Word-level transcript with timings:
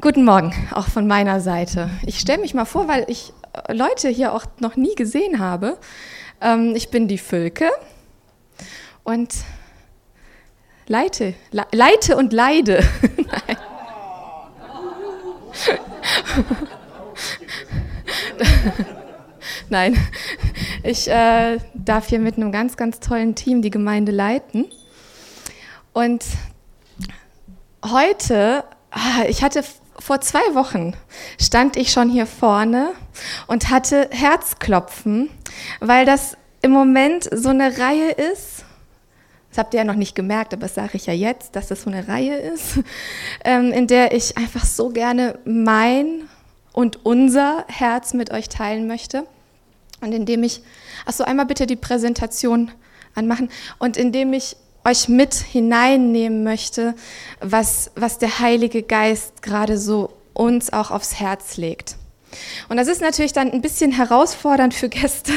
Guten 0.00 0.24
Morgen, 0.24 0.54
auch 0.74 0.86
von 0.86 1.08
meiner 1.08 1.40
Seite. 1.40 1.90
Ich 2.06 2.20
stelle 2.20 2.40
mich 2.40 2.54
mal 2.54 2.66
vor, 2.66 2.86
weil 2.86 3.04
ich 3.08 3.32
äh, 3.52 3.72
Leute 3.72 4.08
hier 4.08 4.32
auch 4.32 4.44
noch 4.60 4.76
nie 4.76 4.94
gesehen 4.94 5.40
habe. 5.40 5.76
Ähm, 6.40 6.76
ich 6.76 6.90
bin 6.90 7.08
die 7.08 7.18
Völke 7.18 7.68
und 9.02 9.34
leite, 10.86 11.34
le 11.50 11.66
leite 11.72 12.16
und 12.16 12.32
leide. 12.32 12.84
Nein. 19.68 19.96
Nein, 19.96 20.10
ich 20.84 21.10
äh, 21.10 21.58
darf 21.74 22.08
hier 22.08 22.20
mit 22.20 22.36
einem 22.36 22.52
ganz, 22.52 22.76
ganz 22.76 23.00
tollen 23.00 23.34
Team 23.34 23.62
die 23.62 23.70
Gemeinde 23.70 24.12
leiten. 24.12 24.66
Und 25.92 26.24
heute, 27.84 28.62
ah, 28.92 29.24
ich 29.28 29.42
hatte 29.42 29.64
vor 29.98 30.20
zwei 30.20 30.54
Wochen 30.54 30.94
stand 31.40 31.76
ich 31.76 31.90
schon 31.90 32.08
hier 32.08 32.26
vorne 32.26 32.92
und 33.46 33.70
hatte 33.70 34.08
Herzklopfen, 34.10 35.28
weil 35.80 36.06
das 36.06 36.36
im 36.62 36.70
Moment 36.70 37.28
so 37.32 37.48
eine 37.48 37.78
Reihe 37.78 38.10
ist. 38.10 38.64
Das 39.50 39.58
habt 39.58 39.74
ihr 39.74 39.78
ja 39.78 39.84
noch 39.84 39.94
nicht 39.94 40.14
gemerkt, 40.14 40.52
aber 40.52 40.62
das 40.62 40.74
sage 40.74 40.92
ich 40.94 41.06
ja 41.06 41.12
jetzt, 41.12 41.56
dass 41.56 41.68
das 41.68 41.82
so 41.82 41.90
eine 41.90 42.06
Reihe 42.06 42.36
ist, 42.36 42.80
ähm, 43.44 43.72
in 43.72 43.86
der 43.86 44.14
ich 44.14 44.36
einfach 44.36 44.64
so 44.64 44.90
gerne 44.90 45.38
mein 45.44 46.28
und 46.72 47.04
unser 47.04 47.64
Herz 47.68 48.14
mit 48.14 48.30
euch 48.30 48.48
teilen 48.48 48.86
möchte. 48.86 49.26
Und 50.00 50.12
indem 50.12 50.44
ich, 50.44 50.62
achso, 51.06 51.24
einmal 51.24 51.46
bitte 51.46 51.66
die 51.66 51.76
Präsentation 51.76 52.70
anmachen 53.14 53.50
und 53.78 53.96
indem 53.96 54.32
ich 54.32 54.56
euch 54.88 55.08
mit 55.08 55.34
hineinnehmen 55.34 56.42
möchte, 56.44 56.94
was, 57.40 57.90
was 57.94 58.18
der 58.18 58.38
Heilige 58.38 58.82
Geist 58.82 59.42
gerade 59.42 59.76
so 59.76 60.10
uns 60.32 60.72
auch 60.72 60.90
aufs 60.90 61.20
Herz 61.20 61.56
legt. 61.56 61.96
Und 62.68 62.76
das 62.76 62.88
ist 62.88 63.00
natürlich 63.00 63.32
dann 63.32 63.50
ein 63.50 63.60
bisschen 63.60 63.92
herausfordernd 63.92 64.74
für 64.74 64.88
Gäste, 64.88 65.32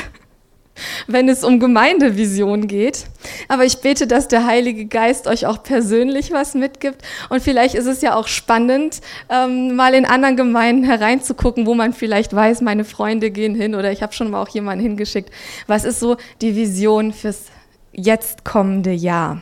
wenn 1.07 1.27
es 1.27 1.43
um 1.43 1.59
Gemeindevision 1.59 2.67
geht. 2.67 3.05
Aber 3.47 3.65
ich 3.65 3.79
bete, 3.79 4.07
dass 4.07 4.27
der 4.27 4.45
Heilige 4.45 4.85
Geist 4.85 5.27
euch 5.27 5.45
auch 5.45 5.63
persönlich 5.63 6.31
was 6.31 6.53
mitgibt. 6.53 7.01
Und 7.29 7.41
vielleicht 7.41 7.75
ist 7.75 7.87
es 7.87 8.01
ja 8.01 8.15
auch 8.15 8.27
spannend, 8.27 9.01
ähm, 9.29 9.75
mal 9.75 9.93
in 9.93 10.05
anderen 10.05 10.37
Gemeinden 10.37 10.83
hereinzugucken, 10.83 11.65
wo 11.65 11.73
man 11.73 11.93
vielleicht 11.93 12.33
weiß, 12.33 12.61
meine 12.61 12.85
Freunde 12.85 13.31
gehen 13.31 13.55
hin 13.55 13.75
oder 13.75 13.91
ich 13.91 14.01
habe 14.01 14.13
schon 14.13 14.29
mal 14.29 14.41
auch 14.41 14.49
jemanden 14.49 14.83
hingeschickt. 14.83 15.31
Was 15.67 15.83
ist 15.83 15.99
so 15.99 16.17
die 16.41 16.55
Vision 16.55 17.11
fürs 17.13 17.45
jetzt 17.91 18.43
kommende 18.43 18.91
Jahr. 18.91 19.41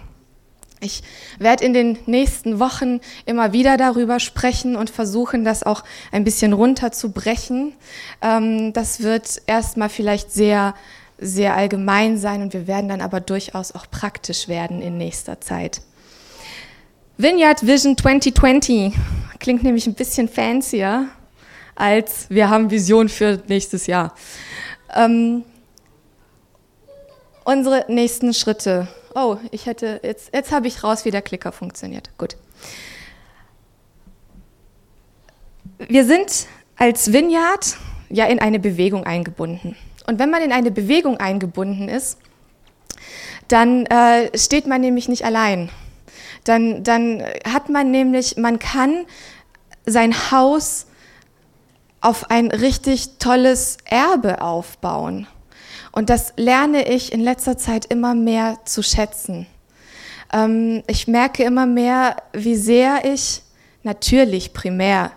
Ich 0.81 1.03
werde 1.39 1.65
in 1.65 1.73
den 1.73 1.97
nächsten 2.05 2.59
Wochen 2.59 3.01
immer 3.25 3.51
wieder 3.51 3.75
darüber 3.75 4.19
sprechen 4.19 4.77
und 4.77 4.89
versuchen, 4.89 5.43
das 5.43 5.63
auch 5.63 5.83
ein 6.11 6.23
bisschen 6.23 6.53
runterzubrechen. 6.53 7.73
Ähm, 8.21 8.71
das 8.71 9.01
wird 9.01 9.41
erstmal 9.45 9.89
vielleicht 9.89 10.31
sehr, 10.31 10.73
sehr 11.17 11.55
allgemein 11.55 12.17
sein 12.17 12.41
und 12.41 12.53
wir 12.53 12.65
werden 12.65 12.87
dann 12.87 13.01
aber 13.01 13.19
durchaus 13.19 13.73
auch 13.73 13.87
praktisch 13.91 14.47
werden 14.47 14.81
in 14.81 14.97
nächster 14.97 15.41
Zeit. 15.41 15.81
Vineyard 17.17 17.67
Vision 17.67 17.97
2020 17.97 18.93
klingt 19.39 19.63
nämlich 19.63 19.85
ein 19.85 19.95
bisschen 19.95 20.29
fancier 20.29 21.09
als 21.79 22.29
wir 22.29 22.49
haben 22.49 22.69
Vision 22.69 23.09
für 23.09 23.41
nächstes 23.47 23.87
Jahr. 23.87 24.13
Ähm, 24.93 25.43
unsere 27.49 27.85
nächsten 27.87 28.33
Schritte. 28.35 28.87
Oh, 29.15 29.37
ich 29.49 29.65
hätte 29.65 29.99
jetzt, 30.03 30.31
jetzt 30.33 30.51
habe 30.51 30.67
ich 30.67 30.83
raus, 30.83 31.03
wie 31.03 31.11
der 31.11 31.23
Klicker 31.23 31.51
funktioniert. 31.51 32.11
Gut. 32.19 32.37
Wir 35.79 36.05
sind 36.05 36.45
als 36.75 37.11
Vineyard 37.11 37.77
ja 38.09 38.25
in 38.25 38.39
eine 38.39 38.59
Bewegung 38.59 39.03
eingebunden. 39.03 39.75
Und 40.05 40.19
wenn 40.19 40.29
man 40.29 40.43
in 40.43 40.51
eine 40.51 40.69
Bewegung 40.69 41.17
eingebunden 41.17 41.89
ist, 41.89 42.19
dann 43.47 43.87
äh, 43.87 44.37
steht 44.37 44.67
man 44.67 44.81
nämlich 44.81 45.09
nicht 45.09 45.25
allein. 45.25 45.71
Dann, 46.43 46.83
dann 46.83 47.23
hat 47.51 47.69
man 47.69 47.89
nämlich, 47.89 48.37
man 48.37 48.59
kann 48.59 49.05
sein 49.87 50.13
Haus 50.29 50.85
auf 51.99 52.29
ein 52.29 52.51
richtig 52.51 53.17
tolles 53.17 53.77
Erbe 53.85 54.43
aufbauen. 54.43 55.27
Und 55.91 56.09
das 56.09 56.33
lerne 56.37 56.87
ich 56.87 57.11
in 57.11 57.21
letzter 57.21 57.57
Zeit 57.57 57.85
immer 57.85 58.13
mehr 58.15 58.59
zu 58.65 58.83
schätzen. 58.83 59.47
Ähm, 60.31 60.83
ich 60.87 61.07
merke 61.07 61.43
immer 61.43 61.65
mehr, 61.65 62.17
wie 62.33 62.55
sehr 62.55 63.05
ich 63.05 63.41
natürlich 63.83 64.53
primär 64.53 65.11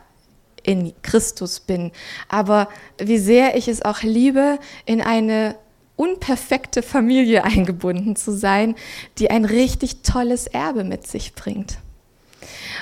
in 0.62 0.92
Christus 1.02 1.60
bin, 1.60 1.90
aber 2.28 2.68
wie 2.98 3.18
sehr 3.18 3.56
ich 3.56 3.68
es 3.68 3.84
auch 3.84 4.02
liebe, 4.02 4.58
in 4.86 5.00
eine 5.00 5.56
unperfekte 5.96 6.82
Familie 6.82 7.44
eingebunden 7.44 8.16
zu 8.16 8.32
sein, 8.32 8.74
die 9.18 9.30
ein 9.30 9.44
richtig 9.44 10.02
tolles 10.02 10.46
Erbe 10.46 10.84
mit 10.84 11.06
sich 11.06 11.34
bringt. 11.34 11.78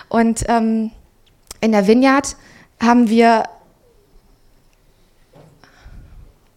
Und 0.09 0.45
ähm, 0.49 0.91
in 1.61 1.73
der 1.73 1.87
Vineyard 1.87 2.37
haben 2.81 3.11
wir 3.11 3.45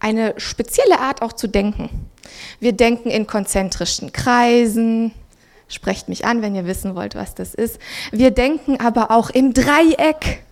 eine 0.04 0.34
spezielle 0.38 1.00
Art 1.00 1.22
auch 1.22 1.34
zu 1.34 1.48
denken. 1.48 1.90
Wir 2.60 2.74
denken 2.74 3.10
in 3.10 3.26
konzentrischen 3.26 4.12
Kreisen. 4.12 5.12
Sprecht 5.70 6.10
mich 6.10 6.26
an, 6.26 6.42
wenn 6.42 6.56
ihr 6.56 6.66
wissen 6.66 6.94
wollt, 6.96 7.16
was 7.16 7.36
das 7.36 7.54
ist. 7.54 7.80
Wir 8.12 8.32
denken 8.32 8.80
aber 8.80 9.12
auch 9.12 9.30
im 9.30 9.54
Dreieck. 9.54 10.44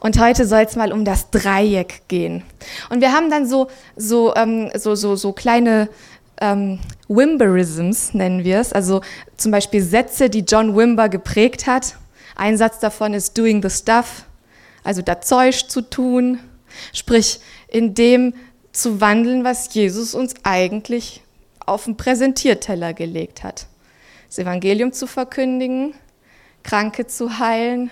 Und 0.00 0.20
heute 0.20 0.46
soll 0.46 0.62
es 0.62 0.76
mal 0.76 0.92
um 0.92 1.04
das 1.04 1.30
Dreieck 1.30 2.02
gehen. 2.08 2.42
Und 2.90 3.00
wir 3.00 3.12
haben 3.12 3.30
dann 3.30 3.46
so, 3.46 3.68
so, 3.96 4.34
ähm, 4.36 4.70
so, 4.74 4.94
so, 4.94 5.16
so 5.16 5.32
kleine 5.32 5.88
ähm, 6.40 6.80
Wimberisms, 7.08 8.12
nennen 8.12 8.44
wir 8.44 8.60
es. 8.60 8.72
Also 8.72 9.00
zum 9.36 9.52
Beispiel 9.52 9.82
Sätze, 9.82 10.28
die 10.28 10.40
John 10.40 10.76
Wimber 10.76 11.08
geprägt 11.08 11.66
hat. 11.66 11.96
Ein 12.36 12.58
Satz 12.58 12.78
davon 12.78 13.14
ist 13.14 13.38
doing 13.38 13.62
the 13.62 13.70
stuff, 13.70 14.26
also 14.84 15.00
das 15.00 15.26
Zeug 15.26 15.70
zu 15.70 15.80
tun. 15.80 16.40
Sprich, 16.92 17.40
in 17.72 17.94
dem 17.94 18.34
zu 18.72 19.00
wandeln, 19.00 19.44
was 19.44 19.72
Jesus 19.74 20.14
uns 20.14 20.34
eigentlich 20.42 21.22
auf 21.64 21.84
den 21.84 21.96
Präsentierteller 21.96 22.92
gelegt 22.92 23.42
hat. 23.42 23.66
Das 24.28 24.38
Evangelium 24.38 24.92
zu 24.92 25.06
verkündigen, 25.06 25.94
Kranke 26.62 27.06
zu 27.06 27.38
heilen, 27.38 27.90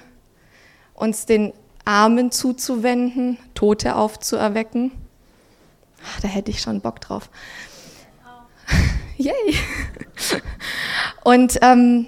uns 0.95 1.27
den 1.27 1.53
Armen 1.85 2.31
zuzuwenden, 2.31 3.39
Tote 3.55 3.97
aufzuerwecken. 3.97 4.93
Ach, 6.05 6.21
da 6.21 6.29
hätte 6.29 6.51
ich 6.51 6.61
schon 6.61 6.81
Bock 6.81 7.01
drauf. 7.01 7.31
Yay! 9.17 9.55
Und 11.25 11.59
ähm, 11.63 12.07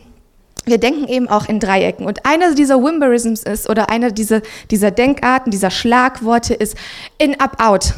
wir 0.65 0.79
denken 0.79 1.09
eben 1.09 1.29
auch 1.29 1.49
in 1.49 1.59
Dreiecken. 1.59 2.07
Und 2.07 2.25
einer 2.25 2.55
dieser 2.55 2.81
Wimberisms 2.83 3.43
ist, 3.43 3.69
oder 3.69 3.91
einer 3.91 4.13
dieser, 4.13 4.41
dieser 4.71 4.91
Denkarten, 4.91 5.51
dieser 5.51 5.71
Schlagworte 5.71 6.55
ist 6.55 6.75
in, 7.19 7.39
up, 7.41 7.63
out. 7.63 7.93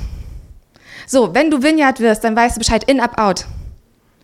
So, 1.06 1.32
wenn 1.34 1.50
du 1.50 1.62
Vineyard 1.62 2.00
wirst, 2.00 2.24
dann 2.24 2.34
weißt 2.34 2.56
du 2.56 2.60
Bescheid, 2.60 2.82
in, 2.84 3.00
up, 3.00 3.18
out. 3.18 3.44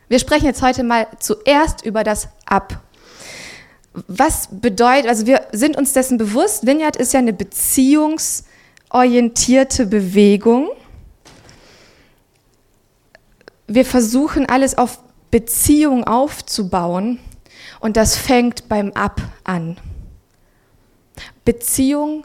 Wir 0.08 0.18
sprechen 0.18 0.46
jetzt 0.46 0.62
heute 0.62 0.82
mal 0.82 1.06
zuerst 1.18 1.84
über 1.84 2.02
das 2.02 2.28
Up. 2.46 2.80
Was 4.06 4.48
bedeutet, 4.50 5.08
also 5.08 5.26
wir 5.26 5.42
sind 5.52 5.76
uns 5.76 5.92
dessen 5.92 6.16
bewusst, 6.16 6.66
Vineyard 6.66 6.96
ist 6.96 7.12
ja 7.12 7.18
eine 7.18 7.34
beziehungsorientierte 7.34 9.84
Bewegung. 9.86 10.70
Wir 13.66 13.84
versuchen 13.84 14.48
alles 14.48 14.78
auf 14.78 15.00
Beziehung 15.30 16.04
aufzubauen 16.04 17.18
und 17.80 17.96
das 17.96 18.16
fängt 18.16 18.68
beim 18.68 18.92
Ab 18.92 19.20
an. 19.44 19.78
Beziehung 21.44 22.24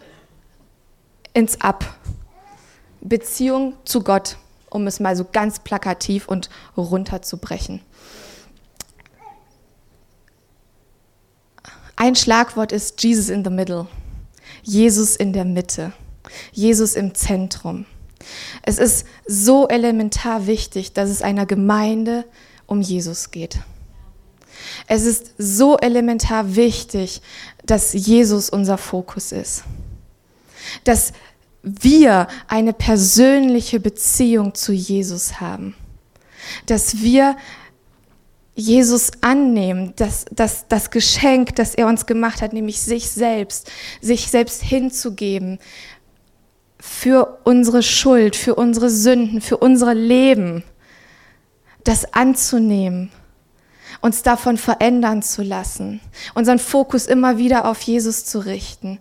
ins 1.34 1.60
Ab. 1.62 1.98
Beziehung 3.02 3.76
zu 3.86 4.02
Gott, 4.02 4.38
um 4.70 4.88
es 4.88 5.00
mal 5.00 5.16
so 5.16 5.26
ganz 5.32 5.60
plakativ 5.60 6.28
und 6.28 6.50
runterzubrechen. 6.76 7.82
Ein 11.96 12.16
Schlagwort 12.16 12.72
ist 12.72 13.02
Jesus 13.02 13.30
in 13.30 13.44
the 13.44 13.50
middle. 13.50 13.88
Jesus 14.64 15.16
in 15.16 15.32
der 15.34 15.46
Mitte. 15.46 15.94
Jesus 16.52 16.96
im 16.96 17.16
Zentrum. 17.16 17.86
Es 18.64 18.80
ist 18.80 19.06
so 19.28 19.68
elementar 19.68 20.48
wichtig, 20.48 20.94
dass 20.94 21.10
es 21.10 21.22
einer 21.22 21.46
Gemeinde 21.46 22.26
um 22.66 22.82
Jesus 22.82 23.32
geht. 23.32 23.60
Es 24.88 25.06
ist 25.06 25.34
so 25.38 25.78
elementar 25.78 26.56
wichtig, 26.56 27.22
dass 27.66 27.94
Jesus 27.94 28.50
unser 28.50 28.78
Fokus 28.78 29.32
ist. 29.32 29.64
Dass 30.84 31.14
wir 31.64 32.28
eine 32.48 32.74
persönliche 32.74 33.80
Beziehung 33.80 34.54
zu 34.54 34.72
Jesus 34.72 35.40
haben. 35.42 35.76
Dass 36.68 37.02
wir 37.02 37.36
Jesus 38.56 39.12
annehmen, 39.20 39.94
das, 39.98 40.26
das, 40.32 40.68
das 40.70 40.90
Geschenk, 40.90 41.56
das 41.56 41.76
er 41.76 41.88
uns 41.88 42.06
gemacht 42.06 42.42
hat, 42.42 42.54
nämlich 42.54 42.80
sich 42.80 43.10
selbst, 43.10 43.70
sich 44.00 44.32
selbst 44.32 44.62
hinzugeben 44.62 45.60
für 46.80 47.40
unsere 47.44 47.84
Schuld, 47.84 48.36
für 48.36 48.56
unsere 48.56 48.90
Sünden, 48.90 49.42
für 49.42 49.58
unsere 49.58 49.94
Leben, 49.94 50.64
das 51.84 52.14
anzunehmen, 52.14 53.12
uns 54.02 54.24
davon 54.24 54.58
verändern 54.58 55.22
zu 55.22 55.42
lassen, 55.44 56.02
unseren 56.34 56.60
Fokus 56.60 57.06
immer 57.08 57.38
wieder 57.38 57.66
auf 57.66 57.82
Jesus 57.82 58.26
zu 58.26 58.40
richten. 58.40 59.00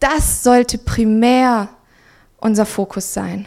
Das 0.00 0.42
sollte 0.42 0.78
primär 0.78 1.68
unser 2.38 2.66
Fokus 2.66 3.14
sein. 3.14 3.46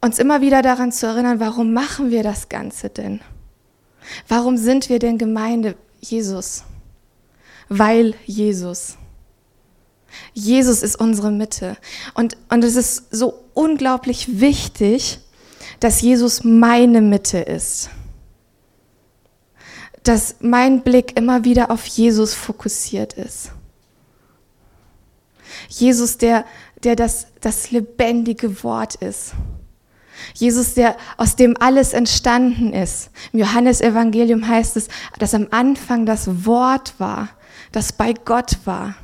uns 0.00 0.18
immer 0.18 0.40
wieder 0.40 0.62
daran 0.62 0.92
zu 0.92 1.06
erinnern, 1.06 1.40
warum 1.40 1.72
machen 1.72 2.10
wir 2.10 2.22
das 2.22 2.48
Ganze 2.48 2.88
denn? 2.88 3.20
Warum 4.28 4.56
sind 4.56 4.88
wir 4.88 4.98
denn 4.98 5.18
Gemeinde 5.18 5.76
Jesus? 6.00 6.64
Weil 7.68 8.14
Jesus. 8.24 8.96
Jesus 10.32 10.82
ist 10.82 10.96
unsere 10.96 11.30
Mitte. 11.30 11.76
Und, 12.14 12.36
und 12.48 12.64
es 12.64 12.76
ist 12.76 13.14
so 13.14 13.44
unglaublich 13.54 14.40
wichtig, 14.40 15.20
dass 15.78 16.00
Jesus 16.00 16.42
meine 16.44 17.00
Mitte 17.00 17.38
ist. 17.38 17.90
Dass 20.02 20.36
mein 20.40 20.82
Blick 20.82 21.16
immer 21.16 21.44
wieder 21.44 21.70
auf 21.70 21.86
Jesus 21.86 22.34
fokussiert 22.34 23.12
ist. 23.12 23.52
Jesus, 25.68 26.18
der, 26.18 26.44
der 26.82 26.96
das, 26.96 27.26
das 27.40 27.70
lebendige 27.70 28.62
Wort 28.64 28.96
ist. 28.96 29.32
Jesus, 30.34 30.74
der, 30.74 30.96
aus 31.16 31.36
dem 31.36 31.56
alles 31.60 31.92
entstanden 31.92 32.72
ist. 32.72 33.10
Im 33.32 33.40
Johannesevangelium 33.40 34.46
heißt 34.46 34.76
es, 34.76 34.88
dass 35.18 35.34
am 35.34 35.48
Anfang 35.50 36.06
das 36.06 36.46
Wort 36.46 36.94
war, 36.98 37.28
das 37.72 37.92
bei 37.92 38.12
Gott 38.12 38.58
war. 38.64 38.94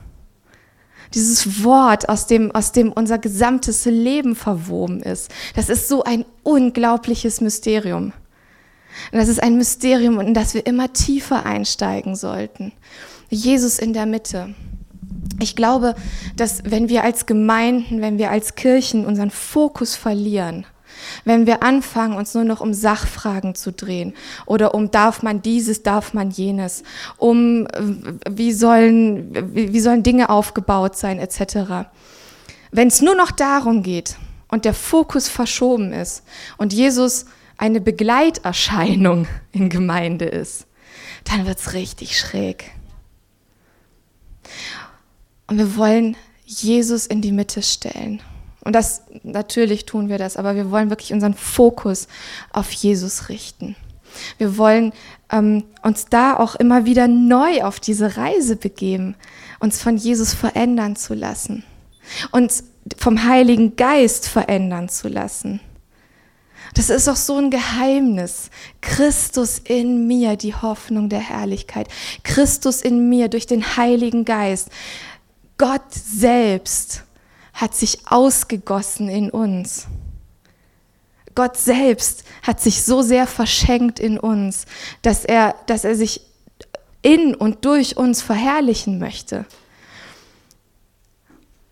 Dieses 1.15 1.65
Wort, 1.65 2.09
aus 2.09 2.27
dem, 2.27 2.55
aus 2.55 2.73
dem 2.73 2.93
unser 2.93 3.19
gesamtes 3.19 3.85
Leben 3.85 4.35
verwoben 4.35 5.03
ist. 5.03 5.31
Das 5.55 5.69
ist 5.69 5.89
so 5.89 6.05
ein 6.05 6.25
unglaubliches 6.43 7.41
Mysterium. 7.41 8.13
Und 9.13 9.19
das 9.19 9.29
ist 9.29 9.43
ein 9.43 9.57
Mysterium, 9.57 10.21
in 10.21 10.35
das 10.35 10.55
wir 10.55 10.67
immer 10.67 10.93
tiefer 10.93 11.45
einsteigen 11.45 12.17
sollten. 12.17 12.73
Jesus 13.29 13.79
in 13.79 13.93
der 13.93 14.07
Mitte. 14.07 14.55
Ich 15.41 15.55
glaube, 15.55 15.95
dass 16.37 16.63
wenn 16.65 16.89
wir 16.89 17.05
als 17.05 17.27
Gemeinden, 17.27 18.01
wenn 18.01 18.19
wir 18.19 18.31
als 18.31 18.55
Kirchen 18.55 19.05
unseren 19.05 19.31
Fokus 19.31 19.95
verlieren, 19.95 20.67
wenn 21.25 21.47
wir 21.47 21.63
anfangen, 21.63 22.17
uns 22.17 22.35
nur 22.35 22.45
noch 22.45 22.61
um 22.61 22.75
Sachfragen 22.75 23.55
zu 23.55 23.73
drehen 23.73 24.15
oder 24.47 24.75
um 24.75 24.91
darf 24.91 25.23
man 25.23 25.43
dieses, 25.43 25.83
darf 25.83 26.15
man 26.15 26.31
jenes, 26.31 26.83
um 27.17 27.67
wie 28.29 28.53
sollen, 28.53 29.55
wie 29.55 29.81
sollen 29.81 30.03
Dinge 30.03 30.31
aufgebaut 30.31 30.97
sein 30.97 31.19
etc. 31.19 31.89
Wenn 32.71 32.89
es 32.89 33.01
nur 33.01 33.15
noch 33.15 33.31
darum 33.31 33.83
geht 33.83 34.17
und 34.49 34.65
der 34.65 34.75
Fokus 34.75 35.29
verschoben 35.29 35.93
ist 35.93 36.23
und 36.57 36.73
Jesus 36.73 37.27
eine 37.59 37.81
Begleiterscheinung 37.81 39.27
in 39.53 39.69
Gemeinde 39.69 40.27
ist, 40.27 40.67
dann 41.25 41.47
wird 41.47 41.59
es 41.59 41.73
richtig 41.73 42.19
schräg. 42.19 42.73
Und 45.49 45.59
wir 45.59 45.77
wollen 45.77 46.17
Jesus 46.45 47.07
in 47.07 47.21
die 47.21 47.33
Mitte 47.33 47.63
stellen. 47.63 48.21
Und 48.67 48.73
das, 48.73 49.03
natürlich 49.23 49.87
tun 49.87 50.09
wir 50.09 50.19
das, 50.19 50.37
aber 50.37 50.57
wir 50.57 50.73
wollen 50.73 50.91
wirklich 50.91 51.13
unseren 51.13 51.35
Fokus 51.35 52.09
auf 52.53 52.73
Jesus 52.73 53.29
richten. 53.29 53.77
Wir 54.39 54.59
wollen 54.59 54.93
ähm, 55.31 55.63
uns 55.83 56.07
da 56.07 56.37
auch 56.37 56.57
immer 56.57 56.85
wieder 56.85 57.07
neu 57.07 57.63
auf 57.63 57.79
diese 57.79 58.17
Reise 58.17 58.57
begeben, 58.57 59.15
uns 59.61 59.81
von 59.81 59.97
Jesus 59.97 60.35
verändern 60.35 60.97
zu 60.97 61.15
lassen, 61.15 61.63
uns 62.33 62.65
vom 62.99 63.23
Heiligen 63.25 63.77
Geist 63.77 64.29
verändern 64.29 64.89
zu 64.89 65.07
lassen. 65.07 65.61
Das 66.75 66.91
ist 66.91 67.09
auch 67.09 67.17
so 67.17 67.37
ein 67.37 67.53
Geheimnis. 67.53 68.51
Christus 68.81 69.61
in 69.61 70.09
mir, 70.09 70.35
die 70.35 70.57
Hoffnung 70.57 71.09
der 71.09 71.21
Herrlichkeit. 71.21 71.87
Christus 72.25 72.83
in 72.83 73.09
mir 73.09 73.29
durch 73.29 73.47
den 73.47 73.77
Heiligen 73.77 74.25
Geist. 74.25 74.71
Gott 75.57 75.93
selbst 75.93 77.06
hat 77.57 77.75
sich 77.75 78.07
ausgegossen 78.07 79.09
in 79.09 79.31
uns. 79.31 79.87
Gott 81.35 81.57
selbst 81.57 82.23
hat 82.43 82.61
sich 82.61 82.83
so 82.83 83.03
sehr 83.03 83.27
verschenkt 83.27 83.99
in 83.99 84.19
uns, 84.19 84.67
dass 85.03 85.25
er, 85.25 85.55
dass 85.67 85.85
er 85.85 85.97
sich 85.97 86.21
in 87.01 87.35
und 87.35 87.65
durch 87.65 87.97
uns 87.97 88.21
verherrlichen 88.23 88.99
möchte. 88.99 89.47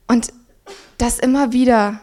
Und 0.09 0.33
das 0.97 1.19
immer 1.19 1.53
wieder 1.53 2.01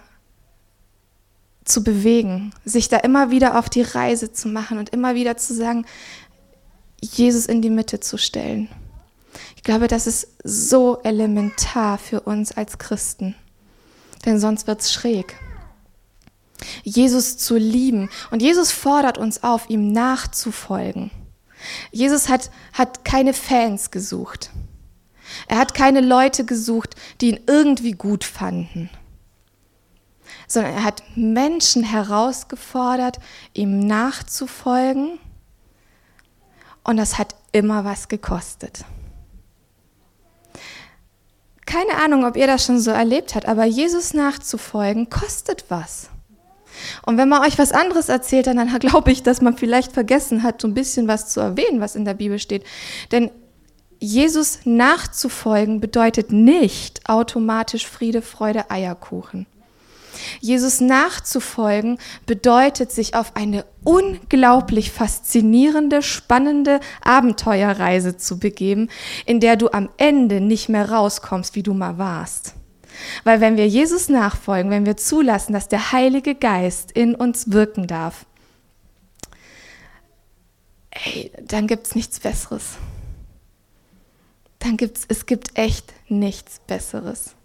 zu 1.66 1.84
bewegen, 1.84 2.54
sich 2.66 2.88
da 2.88 2.98
immer 2.98 3.32
wieder 3.32 3.58
auf 3.58 3.70
die 3.70 3.84
Reise 3.84 4.32
zu 4.32 4.48
machen 4.48 4.78
und 4.78 4.90
immer 4.90 5.16
wieder 5.16 5.38
zu 5.38 5.56
sagen, 5.56 5.86
Jesus 7.02 7.48
in 7.48 7.64
die 7.64 7.70
Mitte 7.72 8.00
zu 8.00 8.18
stellen. 8.18 8.70
Ich 9.56 9.64
glaube, 9.64 9.88
das 9.88 10.06
ist 10.06 10.28
so 10.44 11.00
elementar 11.02 11.98
für 11.98 12.22
uns 12.22 12.52
als 12.52 12.78
Christen 12.78 13.36
denn 14.26 14.40
sonst 14.40 14.68
wird's 14.68 14.92
schräg. 14.92 15.36
Jesus 16.84 17.38
zu 17.38 17.58
lieben. 17.58 18.10
Und 18.30 18.42
Jesus 18.42 18.72
fordert 18.72 19.18
uns 19.18 19.44
auf, 19.44 19.70
ihm 19.70 19.92
nachzufolgen. 19.92 21.12
Jesus 21.92 22.30
hat, 22.30 22.52
hat 22.74 23.06
keine 23.06 23.34
Fans 23.34 23.92
gesucht. 23.92 24.52
Er 25.48 25.58
hat 25.58 25.74
keine 25.74 26.02
Leute 26.02 26.46
gesucht, 26.46 26.96
die 27.22 27.30
ihn 27.30 27.40
irgendwie 27.48 27.94
gut 27.94 28.24
fanden, 28.24 28.90
sondern 30.48 30.74
er 30.74 30.84
hat 30.84 31.04
Menschen 31.16 31.84
herausgefordert, 31.84 33.20
ihm 33.54 33.80
nachzufolgen. 33.80 35.20
Und 36.84 36.98
das 36.98 37.18
hat 37.18 37.36
immer 37.54 37.86
was 37.86 38.08
gekostet 38.08 38.84
keine 41.72 42.04
Ahnung, 42.04 42.26
ob 42.26 42.36
ihr 42.36 42.48
das 42.48 42.66
schon 42.66 42.80
so 42.80 42.92
erlebt 42.92 43.34
habt, 43.34 43.48
aber 43.48 43.64
Jesus 43.64 44.14
nachzufolgen 44.14 45.10
kostet 45.10 45.66
was. 45.70 46.10
Und 47.06 47.18
wenn 47.18 47.30
man 47.30 47.44
euch 47.44 47.58
was 47.58 47.72
anderes 47.72 48.10
erzählt, 48.10 48.48
dann, 48.48 48.68
glaube 48.80 49.12
ich, 49.12 49.24
dass 49.24 49.42
man 49.42 49.56
vielleicht 49.56 49.94
vergessen 49.94 50.44
hat, 50.44 50.62
so 50.62 50.68
ein 50.68 50.74
bisschen 50.74 51.08
was 51.08 51.30
zu 51.30 51.40
erwähnen, 51.40 51.80
was 51.80 51.96
in 51.96 52.04
der 52.04 52.14
Bibel 52.14 52.40
steht. 52.40 52.66
Denn 53.12 53.32
Jesus 54.00 54.60
nachzufolgen 54.66 55.80
bedeutet 55.80 56.32
nicht 56.32 57.08
automatisch 57.08 57.88
Friede, 57.88 58.22
Freude, 58.22 58.70
Eierkuchen. 58.70 59.46
Jesus 60.40 60.82
nachzufolgen 60.82 61.98
bedeutet, 62.26 62.92
sich 62.92 63.16
auf 63.16 63.36
eine 63.36 63.66
unglaublich 63.84 64.92
faszinierende, 64.92 66.02
spannende 66.02 66.80
Abenteuerreise 67.02 68.18
zu 68.18 68.40
begeben, 68.40 68.90
in 69.26 69.40
der 69.40 69.56
du 69.56 69.70
am 69.70 69.90
Ende 69.98 70.42
nicht 70.42 70.70
mehr 70.70 70.90
rauskommst, 70.90 71.56
wie 71.56 71.64
du 71.64 71.74
mal 71.74 71.98
warst. 71.98 72.54
Weil 73.24 73.42
wenn 73.42 73.58
wir 73.58 73.68
Jesus 73.68 74.10
nachfolgen, 74.10 74.72
wenn 74.72 74.86
wir 74.86 74.98
zulassen, 74.98 75.54
dass 75.54 75.68
der 75.68 75.92
Heilige 75.92 76.36
Geist 76.36 76.92
in 76.92 77.16
uns 77.16 77.52
wirken 77.52 77.88
darf, 77.88 78.26
ey, 80.92 81.32
dann 81.42 81.68
gibt 81.68 81.88
es 81.88 81.96
nichts 81.96 82.20
Besseres. 82.20 82.78
Dann 84.60 84.78
gibt's, 84.78 85.06
es 85.08 85.26
gibt 85.26 85.58
echt 85.58 85.94
nichts 86.08 86.60
Besseres. 86.68 87.36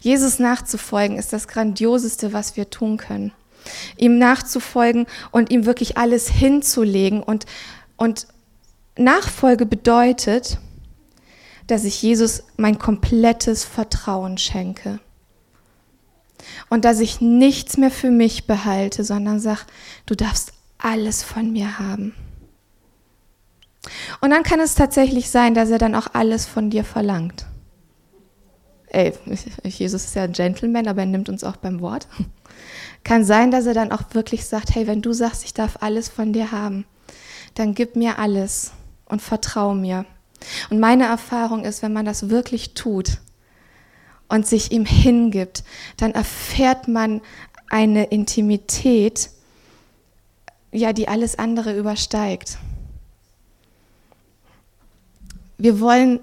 Jesus 0.00 0.38
nachzufolgen 0.38 1.18
ist 1.18 1.32
das 1.32 1.48
Grandioseste, 1.48 2.32
was 2.32 2.56
wir 2.56 2.70
tun 2.70 2.96
können. 2.96 3.32
Ihm 3.96 4.18
nachzufolgen 4.18 5.06
und 5.30 5.50
ihm 5.50 5.66
wirklich 5.66 5.96
alles 5.96 6.28
hinzulegen. 6.28 7.22
Und, 7.22 7.46
und 7.96 8.26
Nachfolge 8.96 9.66
bedeutet, 9.66 10.58
dass 11.66 11.84
ich 11.84 12.02
Jesus 12.02 12.42
mein 12.56 12.78
komplettes 12.78 13.64
Vertrauen 13.64 14.38
schenke. 14.38 14.98
Und 16.68 16.84
dass 16.84 16.98
ich 16.98 17.20
nichts 17.20 17.76
mehr 17.76 17.92
für 17.92 18.10
mich 18.10 18.46
behalte, 18.46 19.04
sondern 19.04 19.38
sage, 19.38 19.60
du 20.06 20.16
darfst 20.16 20.52
alles 20.78 21.22
von 21.22 21.52
mir 21.52 21.78
haben. 21.78 22.14
Und 24.20 24.30
dann 24.30 24.42
kann 24.42 24.58
es 24.58 24.74
tatsächlich 24.74 25.30
sein, 25.30 25.54
dass 25.54 25.70
er 25.70 25.78
dann 25.78 25.94
auch 25.94 26.08
alles 26.14 26.46
von 26.46 26.70
dir 26.70 26.84
verlangt 26.84 27.46
ey, 28.92 29.12
Jesus 29.64 30.04
ist 30.04 30.14
ja 30.14 30.24
ein 30.24 30.32
Gentleman, 30.32 30.86
aber 30.86 31.00
er 31.00 31.06
nimmt 31.06 31.28
uns 31.28 31.44
auch 31.44 31.56
beim 31.56 31.80
Wort. 31.80 32.06
Kann 33.04 33.24
sein, 33.24 33.50
dass 33.50 33.66
er 33.66 33.74
dann 33.74 33.90
auch 33.90 34.02
wirklich 34.12 34.44
sagt, 34.44 34.74
hey, 34.74 34.86
wenn 34.86 35.02
du 35.02 35.12
sagst, 35.12 35.44
ich 35.44 35.54
darf 35.54 35.78
alles 35.80 36.08
von 36.08 36.32
dir 36.32 36.52
haben, 36.52 36.84
dann 37.54 37.74
gib 37.74 37.96
mir 37.96 38.18
alles 38.18 38.72
und 39.06 39.22
vertrau 39.22 39.74
mir. 39.74 40.04
Und 40.70 40.78
meine 40.78 41.04
Erfahrung 41.04 41.64
ist, 41.64 41.82
wenn 41.82 41.92
man 41.92 42.04
das 42.04 42.28
wirklich 42.28 42.74
tut 42.74 43.18
und 44.28 44.46
sich 44.46 44.72
ihm 44.72 44.84
hingibt, 44.84 45.64
dann 45.96 46.12
erfährt 46.12 46.86
man 46.86 47.22
eine 47.68 48.04
Intimität, 48.04 49.30
ja, 50.70 50.92
die 50.92 51.08
alles 51.08 51.38
andere 51.38 51.76
übersteigt. 51.76 52.58
Wir 55.56 55.80
wollen 55.80 56.20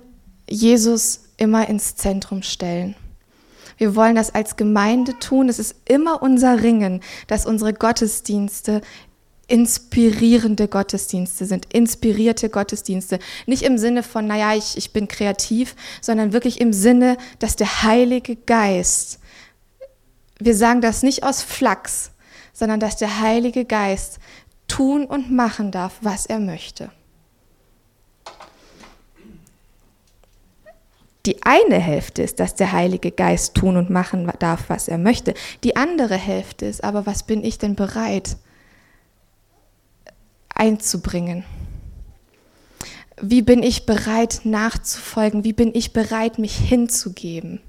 Jesus 0.47 1.28
immer 1.39 1.67
ins 1.67 1.95
Zentrum 1.95 2.43
stellen. 2.43 2.95
Wir 3.77 3.95
wollen 3.95 4.15
das 4.15 4.35
als 4.35 4.57
Gemeinde 4.57 5.17
tun. 5.19 5.47
Es 5.47 5.57
ist 5.57 5.75
immer 5.85 6.21
unser 6.21 6.61
Ringen, 6.61 7.01
dass 7.27 7.45
unsere 7.45 7.73
Gottesdienste 7.73 8.81
inspirierende 9.47 10.67
Gottesdienste 10.67 11.45
sind, 11.45 11.73
inspirierte 11.73 12.49
Gottesdienste. 12.49 13.19
Nicht 13.47 13.63
im 13.63 13.77
Sinne 13.77 14.03
von, 14.03 14.27
naja, 14.27 14.53
ich, 14.53 14.77
ich 14.77 14.93
bin 14.93 15.07
kreativ, 15.07 15.75
sondern 16.01 16.33
wirklich 16.33 16.61
im 16.61 16.71
Sinne, 16.71 17.17
dass 17.39 17.55
der 17.55 17.83
Heilige 17.83 18.35
Geist, 18.35 19.19
wir 20.39 20.55
sagen 20.55 20.81
das 20.81 21.01
nicht 21.01 21.23
aus 21.23 21.41
Flachs, 21.41 22.11
sondern 22.53 22.79
dass 22.79 22.97
der 22.97 23.21
Heilige 23.21 23.65
Geist 23.65 24.19
tun 24.67 25.05
und 25.05 25.31
machen 25.31 25.71
darf, 25.71 25.97
was 26.01 26.25
er 26.27 26.39
möchte. 26.39 26.91
Die 31.25 31.43
eine 31.43 31.79
Hälfte 31.79 32.21
ist, 32.23 32.39
dass 32.39 32.55
der 32.55 32.71
Heilige 32.71 33.11
Geist 33.11 33.55
tun 33.55 33.75
und 33.75 33.89
machen 33.89 34.31
darf, 34.39 34.65
was 34.69 34.87
er 34.87 34.97
möchte. 34.97 35.33
Die 35.63 35.75
andere 35.75 36.15
Hälfte 36.15 36.65
ist, 36.65 36.83
aber 36.83 37.05
was 37.05 37.23
bin 37.23 37.43
ich 37.43 37.57
denn 37.57 37.75
bereit 37.75 38.37
einzubringen? 40.55 41.43
Wie 43.21 43.41
bin 43.41 43.63
ich 43.63 43.85
bereit 43.85 44.41
nachzufolgen? 44.45 45.43
Wie 45.43 45.51
bin 45.51 45.75
ich 45.75 45.91
bereit, 45.91 46.39
mich 46.39 46.55
hinzugeben? 46.55 47.59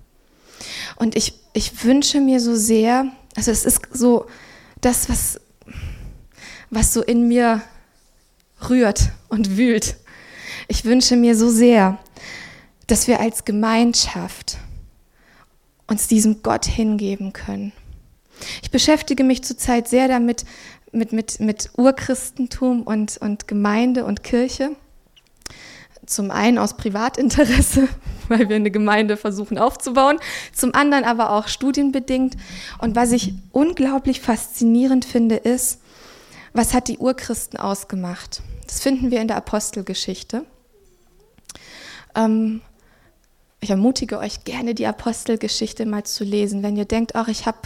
Und 0.97 1.17
ich, 1.17 1.35
ich 1.53 1.85
wünsche 1.85 2.21
mir 2.21 2.39
so 2.39 2.55
sehr, 2.55 3.07
also 3.35 3.51
es 3.51 3.65
ist 3.65 3.81
so 3.93 4.27
das, 4.81 5.09
was, 5.09 5.41
was 6.71 6.93
so 6.93 7.03
in 7.03 7.27
mir 7.27 7.63
rührt 8.69 9.11
und 9.29 9.57
wühlt. 9.57 9.97
Ich 10.69 10.85
wünsche 10.85 11.17
mir 11.17 11.37
so 11.37 11.51
sehr, 11.51 11.99
dass 12.91 13.07
wir 13.07 13.21
als 13.21 13.45
Gemeinschaft 13.45 14.59
uns 15.87 16.09
diesem 16.09 16.43
Gott 16.43 16.67
hingeben 16.67 17.33
können. 17.33 17.73
Ich 18.63 18.71
beschäftige 18.71 19.23
mich 19.23 19.45
zurzeit 19.45 19.87
sehr 19.87 20.09
damit, 20.09 20.45
mit, 20.93 21.13
mit, 21.13 21.39
mit 21.41 21.71
Urchristentum 21.77 22.83
und, 22.83 23.17
und 23.19 23.47
Gemeinde 23.47 24.05
und 24.05 24.25
Kirche. 24.25 24.71
Zum 26.07 26.33
einen 26.33 26.59
aus 26.59 26.77
Privatinteresse, 26.77 27.89
weil 28.29 28.49
wir 28.49 28.57
eine 28.57 28.71
Gemeinde 28.73 29.17
versuchen 29.17 29.59
aufzubauen, 29.59 30.19
zum 30.53 30.75
anderen 30.75 31.05
aber 31.05 31.31
auch 31.31 31.47
studienbedingt. 31.47 32.37
Und 32.79 32.97
was 32.97 33.13
ich 33.13 33.35
unglaublich 33.53 34.21
faszinierend 34.21 35.05
finde, 35.05 35.37
ist, 35.37 35.81
was 36.55 36.75
hat 36.75 36.89
die 36.89 36.99
Urchristen 36.99 37.61
ausgemacht? 37.61 38.43
Das 38.67 38.81
finden 38.81 39.13
wir 39.13 39.21
in 39.21 39.29
der 39.29 39.37
Apostelgeschichte. 39.37 40.45
Ähm, 42.17 42.63
ich 43.61 43.71
ermutige 43.71 44.19
euch 44.19 44.45
gerne, 44.45 44.75
die 44.75 44.87
Apostelgeschichte 44.87 45.85
mal 45.85 46.05
zu 46.05 46.25
lesen. 46.25 46.63
Wenn 46.63 46.77
ihr 46.77 46.87
denkt, 46.87 47.15
ach, 47.15 47.29
ich 47.29 47.47
habe 47.47 47.59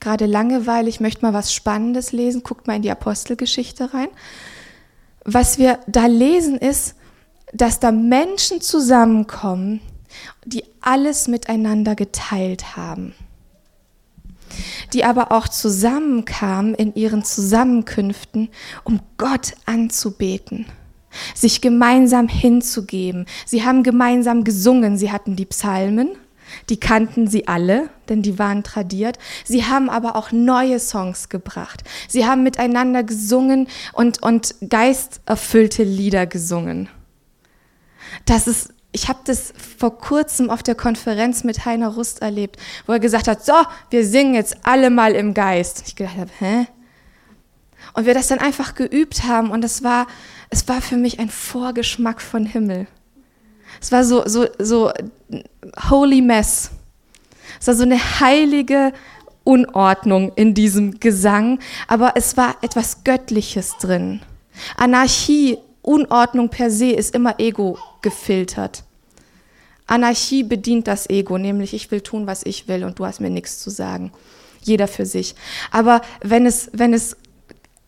gerade 0.00 0.26
Langeweile, 0.26 0.88
ich 0.88 1.00
möchte 1.00 1.22
mal 1.22 1.32
was 1.32 1.54
Spannendes 1.54 2.12
lesen, 2.12 2.42
guckt 2.42 2.66
mal 2.66 2.76
in 2.76 2.82
die 2.82 2.90
Apostelgeschichte 2.90 3.94
rein. 3.94 4.08
Was 5.24 5.58
wir 5.58 5.78
da 5.86 6.06
lesen 6.06 6.58
ist, 6.58 6.96
dass 7.52 7.80
da 7.80 7.92
Menschen 7.92 8.60
zusammenkommen, 8.60 9.80
die 10.44 10.64
alles 10.80 11.28
miteinander 11.28 11.94
geteilt 11.94 12.76
haben, 12.76 13.14
die 14.92 15.04
aber 15.04 15.30
auch 15.30 15.48
zusammenkamen 15.48 16.74
in 16.74 16.94
ihren 16.94 17.24
Zusammenkünften, 17.24 18.48
um 18.84 19.00
Gott 19.18 19.54
anzubeten 19.66 20.66
sich 21.34 21.60
gemeinsam 21.60 22.28
hinzugeben. 22.28 23.26
Sie 23.46 23.64
haben 23.64 23.82
gemeinsam 23.82 24.44
gesungen, 24.44 24.98
sie 24.98 25.10
hatten 25.10 25.36
die 25.36 25.46
Psalmen, 25.46 26.10
die 26.70 26.80
kannten 26.80 27.26
sie 27.28 27.46
alle, 27.48 27.90
denn 28.08 28.22
die 28.22 28.38
waren 28.38 28.62
tradiert. 28.62 29.18
Sie 29.44 29.64
haben 29.64 29.90
aber 29.90 30.16
auch 30.16 30.32
neue 30.32 30.78
Songs 30.78 31.28
gebracht. 31.28 31.84
Sie 32.08 32.26
haben 32.26 32.42
miteinander 32.42 33.02
gesungen 33.02 33.68
und, 33.92 34.22
und 34.22 34.54
geisterfüllte 34.68 35.82
Lieder 35.82 36.26
gesungen. 36.26 36.88
Das 38.24 38.46
ist, 38.46 38.72
ich 38.92 39.08
habe 39.08 39.20
das 39.24 39.52
vor 39.78 39.98
kurzem 39.98 40.50
auf 40.50 40.62
der 40.62 40.74
Konferenz 40.74 41.44
mit 41.44 41.64
Heiner 41.64 41.88
Rust 41.88 42.22
erlebt, 42.22 42.56
wo 42.86 42.92
er 42.92 43.00
gesagt 43.00 43.28
hat, 43.28 43.44
so, 43.44 43.54
wir 43.90 44.06
singen 44.06 44.34
jetzt 44.34 44.56
alle 44.62 44.90
mal 44.90 45.12
im 45.12 45.34
Geist. 45.34 45.84
Ich 45.86 45.96
gedacht 45.96 46.16
habe, 46.16 46.30
hä? 46.38 46.66
Und 47.92 48.06
wir 48.06 48.14
das 48.14 48.28
dann 48.28 48.38
einfach 48.38 48.74
geübt 48.74 49.24
haben 49.24 49.50
und 49.50 49.62
das 49.62 49.82
war, 49.82 50.06
es 50.50 50.66
war 50.68 50.80
für 50.80 50.96
mich 50.96 51.18
ein 51.18 51.30
Vorgeschmack 51.30 52.20
von 52.20 52.46
Himmel. 52.46 52.86
Es 53.80 53.92
war 53.92 54.04
so, 54.04 54.26
so, 54.26 54.46
so 54.58 54.92
holy 55.90 56.20
mess. 56.20 56.70
Es 57.60 57.66
war 57.66 57.74
so 57.74 57.82
eine 57.82 57.98
heilige 58.20 58.92
Unordnung 59.44 60.32
in 60.36 60.54
diesem 60.54 61.00
Gesang, 61.00 61.58
aber 61.86 62.12
es 62.16 62.36
war 62.36 62.56
etwas 62.62 63.04
Göttliches 63.04 63.76
drin. 63.80 64.20
Anarchie, 64.76 65.58
Unordnung 65.82 66.50
per 66.50 66.70
se 66.70 66.90
ist 66.90 67.14
immer 67.14 67.38
ego 67.38 67.78
gefiltert. 68.02 68.84
Anarchie 69.86 70.42
bedient 70.42 70.86
das 70.86 71.08
Ego, 71.08 71.38
nämlich 71.38 71.72
ich 71.72 71.90
will 71.90 72.02
tun, 72.02 72.26
was 72.26 72.44
ich 72.44 72.68
will 72.68 72.84
und 72.84 72.98
du 72.98 73.06
hast 73.06 73.20
mir 73.20 73.30
nichts 73.30 73.58
zu 73.58 73.70
sagen. 73.70 74.12
Jeder 74.60 74.86
für 74.86 75.06
sich. 75.06 75.34
Aber 75.70 76.02
wenn 76.20 76.44
es, 76.44 76.68
wenn 76.74 76.92
es 76.92 77.16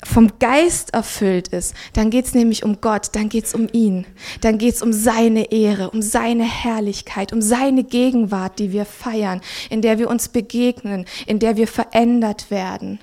vom 0.04 0.38
Geist 0.38 0.94
erfüllt 0.94 1.48
ist, 1.48 1.74
dann 1.92 2.10
geht 2.10 2.24
es 2.24 2.34
nämlich 2.34 2.64
um 2.64 2.80
Gott, 2.80 3.10
dann 3.12 3.28
geht 3.28 3.44
es 3.44 3.54
um 3.54 3.68
ihn, 3.72 4.06
dann 4.40 4.58
geht 4.58 4.74
es 4.74 4.82
um 4.82 4.92
seine 4.92 5.52
Ehre, 5.52 5.90
um 5.90 6.00
seine 6.00 6.44
Herrlichkeit, 6.44 7.32
um 7.32 7.42
seine 7.42 7.84
Gegenwart, 7.84 8.58
die 8.58 8.72
wir 8.72 8.86
feiern, 8.86 9.40
in 9.68 9.82
der 9.82 9.98
wir 9.98 10.08
uns 10.08 10.28
begegnen, 10.28 11.04
in 11.26 11.38
der 11.38 11.56
wir 11.56 11.68
verändert 11.68 12.50
werden. 12.50 12.98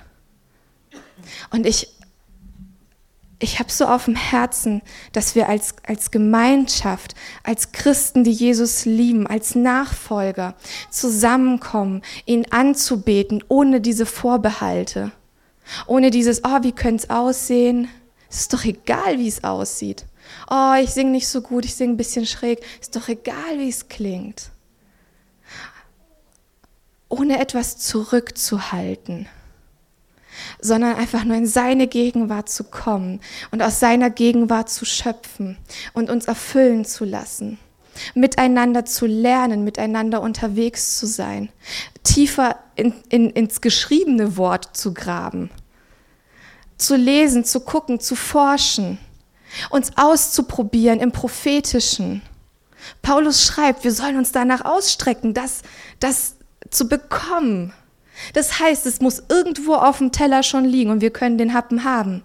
Und 1.52 1.68
ich, 1.68 1.90
ich 3.40 3.60
habe 3.60 3.72
so 3.72 3.86
auf 3.86 4.06
dem 4.06 4.16
Herzen, 4.16 4.82
dass 5.12 5.36
wir 5.36 5.50
als, 5.50 5.76
als 5.86 6.10
Gemeinschaft, 6.10 7.14
als 7.44 7.72
Christen, 7.74 8.24
die 8.24 8.32
Jesus 8.32 8.86
lieben, 8.86 9.28
als 9.28 9.54
Nachfolger 9.54 10.56
zusammenkommen, 10.90 12.02
ihn 12.26 12.46
anzubeten, 12.50 13.44
ohne 13.50 13.82
diese 13.82 14.08
Vorbehalte 14.08 15.12
ohne 15.86 16.12
dieses, 16.12 16.44
oh, 16.44 16.64
wie 16.64 16.72
könnte 16.72 17.04
es 17.04 17.10
aussehen? 17.10 17.88
Es 18.30 18.42
ist 18.42 18.54
doch 18.54 18.66
egal, 18.66 19.20
wie 19.20 19.28
es 19.28 19.44
aussieht. 19.44 20.06
Oh, 20.50 20.74
ich 20.82 20.92
singe 20.92 21.12
nicht 21.12 21.28
so 21.28 21.42
gut, 21.42 21.66
ich 21.66 21.76
singe 21.76 21.94
ein 21.94 21.98
bisschen 21.98 22.26
schräg. 22.26 22.60
Ist 22.82 22.96
doch 22.96 23.08
egal, 23.08 23.58
wie 23.58 23.70
es 23.70 23.88
klingt. 23.88 24.52
Ohne 27.10 27.40
etwas 27.40 27.78
zurückzuhalten, 27.78 29.28
sondern 30.60 30.96
einfach 30.96 31.24
nur 31.24 31.38
in 31.38 31.48
seine 31.48 31.88
Gegenwart 31.88 32.50
zu 32.50 32.66
kommen 32.66 33.22
und 33.52 33.62
aus 33.62 33.80
seiner 33.80 34.10
Gegenwart 34.10 34.70
zu 34.70 34.84
schöpfen 34.84 35.58
und 35.94 36.10
uns 36.10 36.26
erfüllen 36.26 36.84
zu 36.84 37.06
lassen 37.06 37.60
miteinander 38.14 38.86
zu 38.86 39.06
lernen, 39.06 39.64
miteinander 39.64 40.22
unterwegs 40.22 40.98
zu 40.98 41.06
sein, 41.08 41.50
tiefer 42.08 42.58
in, 42.76 42.94
in, 43.10 43.30
ins 43.30 43.60
geschriebene 43.60 44.38
Wort 44.38 44.78
zu 44.78 44.94
graben, 44.94 45.50
zu 46.78 46.96
lesen, 46.96 47.44
zu 47.44 47.60
gucken, 47.60 48.00
zu 48.00 48.16
forschen, 48.16 48.98
uns 49.70 49.92
auszuprobieren 49.98 51.00
im 51.00 51.12
prophetischen. 51.12 52.22
Paulus 53.02 53.44
schreibt, 53.44 53.84
wir 53.84 53.92
sollen 53.92 54.18
uns 54.18 54.32
danach 54.32 54.64
ausstrecken, 54.64 55.34
das, 55.34 55.64
das 56.00 56.36
zu 56.70 56.88
bekommen. 56.88 57.74
Das 58.34 58.60
heißt, 58.60 58.86
es 58.86 59.02
muss 59.02 59.24
irgendwo 59.30 59.76
auf 59.76 59.98
dem 59.98 60.12
Teller 60.12 60.44
schon 60.44 60.66
liegen 60.66 60.92
und 60.92 61.02
wir 61.02 61.12
können 61.12 61.38
den 61.38 61.54
Happen 61.54 61.84
haben. 61.84 62.24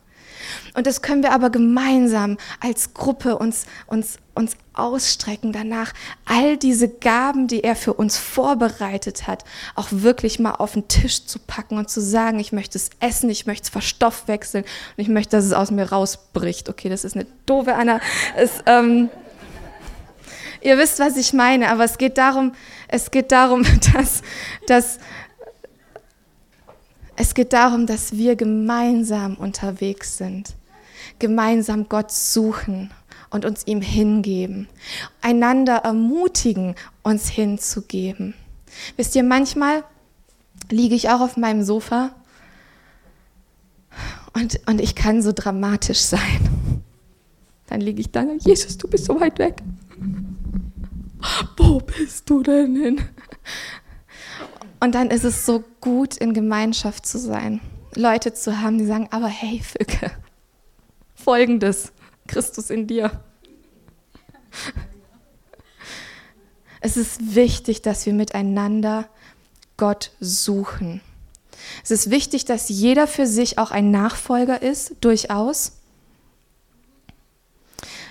Und 0.74 0.86
das 0.86 1.02
können 1.02 1.22
wir 1.22 1.32
aber 1.32 1.50
gemeinsam 1.50 2.38
als 2.60 2.94
Gruppe 2.94 3.36
uns, 3.36 3.66
uns, 3.86 4.18
uns 4.34 4.56
ausstrecken 4.74 5.52
danach, 5.52 5.92
all 6.24 6.56
diese 6.56 6.88
Gaben, 6.88 7.46
die 7.46 7.62
er 7.62 7.76
für 7.76 7.92
uns 7.92 8.16
vorbereitet 8.16 9.26
hat, 9.26 9.44
auch 9.74 9.88
wirklich 9.90 10.38
mal 10.38 10.52
auf 10.52 10.72
den 10.72 10.88
Tisch 10.88 11.26
zu 11.26 11.38
packen 11.38 11.76
und 11.78 11.90
zu 11.90 12.00
sagen, 12.00 12.38
ich 12.38 12.52
möchte 12.52 12.78
es 12.78 12.90
essen, 13.00 13.28
ich 13.30 13.46
möchte 13.46 13.64
es 13.64 13.68
verstoffwechseln 13.68 14.64
und 14.64 15.02
ich 15.02 15.08
möchte, 15.08 15.36
dass 15.36 15.44
es 15.44 15.52
aus 15.52 15.70
mir 15.70 15.90
rausbricht. 15.90 16.68
Okay, 16.68 16.88
das 16.88 17.04
ist 17.04 17.14
eine 17.14 17.26
doofe 17.46 17.74
Anna. 17.74 18.00
Es, 18.36 18.50
ähm, 18.66 19.10
ihr 20.62 20.78
wisst, 20.78 20.98
was 20.98 21.16
ich 21.16 21.32
meine, 21.32 21.68
aber 21.68 21.84
es 21.84 21.98
geht 21.98 22.16
darum, 22.18 22.52
es 22.88 23.10
geht 23.10 23.32
darum, 23.32 23.64
dass, 23.92 24.22
dass 24.66 24.98
es 27.16 27.34
geht 27.34 27.52
darum, 27.52 27.86
dass 27.86 28.12
wir 28.16 28.36
gemeinsam 28.36 29.36
unterwegs 29.36 30.16
sind, 30.16 30.54
gemeinsam 31.18 31.88
Gott 31.88 32.10
suchen 32.10 32.90
und 33.32 33.44
uns 33.44 33.66
ihm 33.66 33.80
hingeben, 33.80 34.68
einander 35.20 35.78
ermutigen, 35.78 36.74
uns 37.02 37.28
hinzugeben. 37.28 38.34
Wisst 38.96 39.16
ihr, 39.16 39.22
manchmal 39.22 39.84
liege 40.70 40.94
ich 40.94 41.08
auch 41.10 41.20
auf 41.20 41.36
meinem 41.36 41.62
Sofa 41.64 42.12
Und, 44.34 44.60
und 44.66 44.80
ich 44.80 44.94
kann 44.94 45.22
so 45.22 45.32
dramatisch 45.32 46.00
sein. 46.00 46.82
Dann 47.66 47.80
liege 47.80 48.00
ich 48.00 48.10
da, 48.10 48.24
Jesus, 48.40 48.78
du 48.78 48.88
bist 48.88 49.06
so 49.06 49.20
weit 49.20 49.38
weg. 49.38 49.62
Wo 51.56 51.80
bist 51.80 52.28
du 52.28 52.42
denn 52.42 52.76
hin? 52.76 53.00
Und 54.80 54.94
dann 54.94 55.10
ist 55.10 55.24
es 55.24 55.46
so 55.46 55.62
gut, 55.80 56.16
in 56.16 56.34
Gemeinschaft 56.34 57.06
zu 57.06 57.18
sein. 57.18 57.60
Leute 57.94 58.34
zu 58.34 58.60
haben, 58.60 58.78
die 58.78 58.86
sagen, 58.86 59.08
aber 59.10 59.28
hey, 59.28 59.60
Füke, 59.60 60.10
folgendes, 61.14 61.92
Christus 62.26 62.70
in 62.70 62.86
dir. 62.86 63.22
Es 66.80 66.96
ist 66.96 67.34
wichtig, 67.34 67.82
dass 67.82 68.06
wir 68.06 68.12
miteinander 68.12 69.08
Gott 69.76 70.10
suchen. 70.20 71.00
Es 71.84 71.90
ist 71.90 72.10
wichtig, 72.10 72.44
dass 72.44 72.68
jeder 72.68 73.06
für 73.06 73.26
sich 73.26 73.58
auch 73.58 73.70
ein 73.70 73.90
Nachfolger 73.90 74.62
ist, 74.62 74.96
durchaus. 75.00 75.78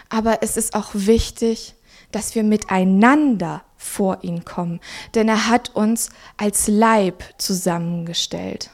Aber 0.10 0.42
es 0.42 0.58
ist 0.58 0.74
auch 0.74 0.92
wichtig, 0.94 1.76
dass 2.12 2.36
wir 2.36 2.44
miteinander 2.44 3.64
vor 3.78 4.20
ihn 4.22 4.46
kommen, 4.46 4.80
denn 5.16 5.28
er 5.28 5.48
hat 5.48 5.76
uns 5.76 6.10
als 6.38 6.68
Leib 6.68 7.24
zusammengestellt. 7.38 8.70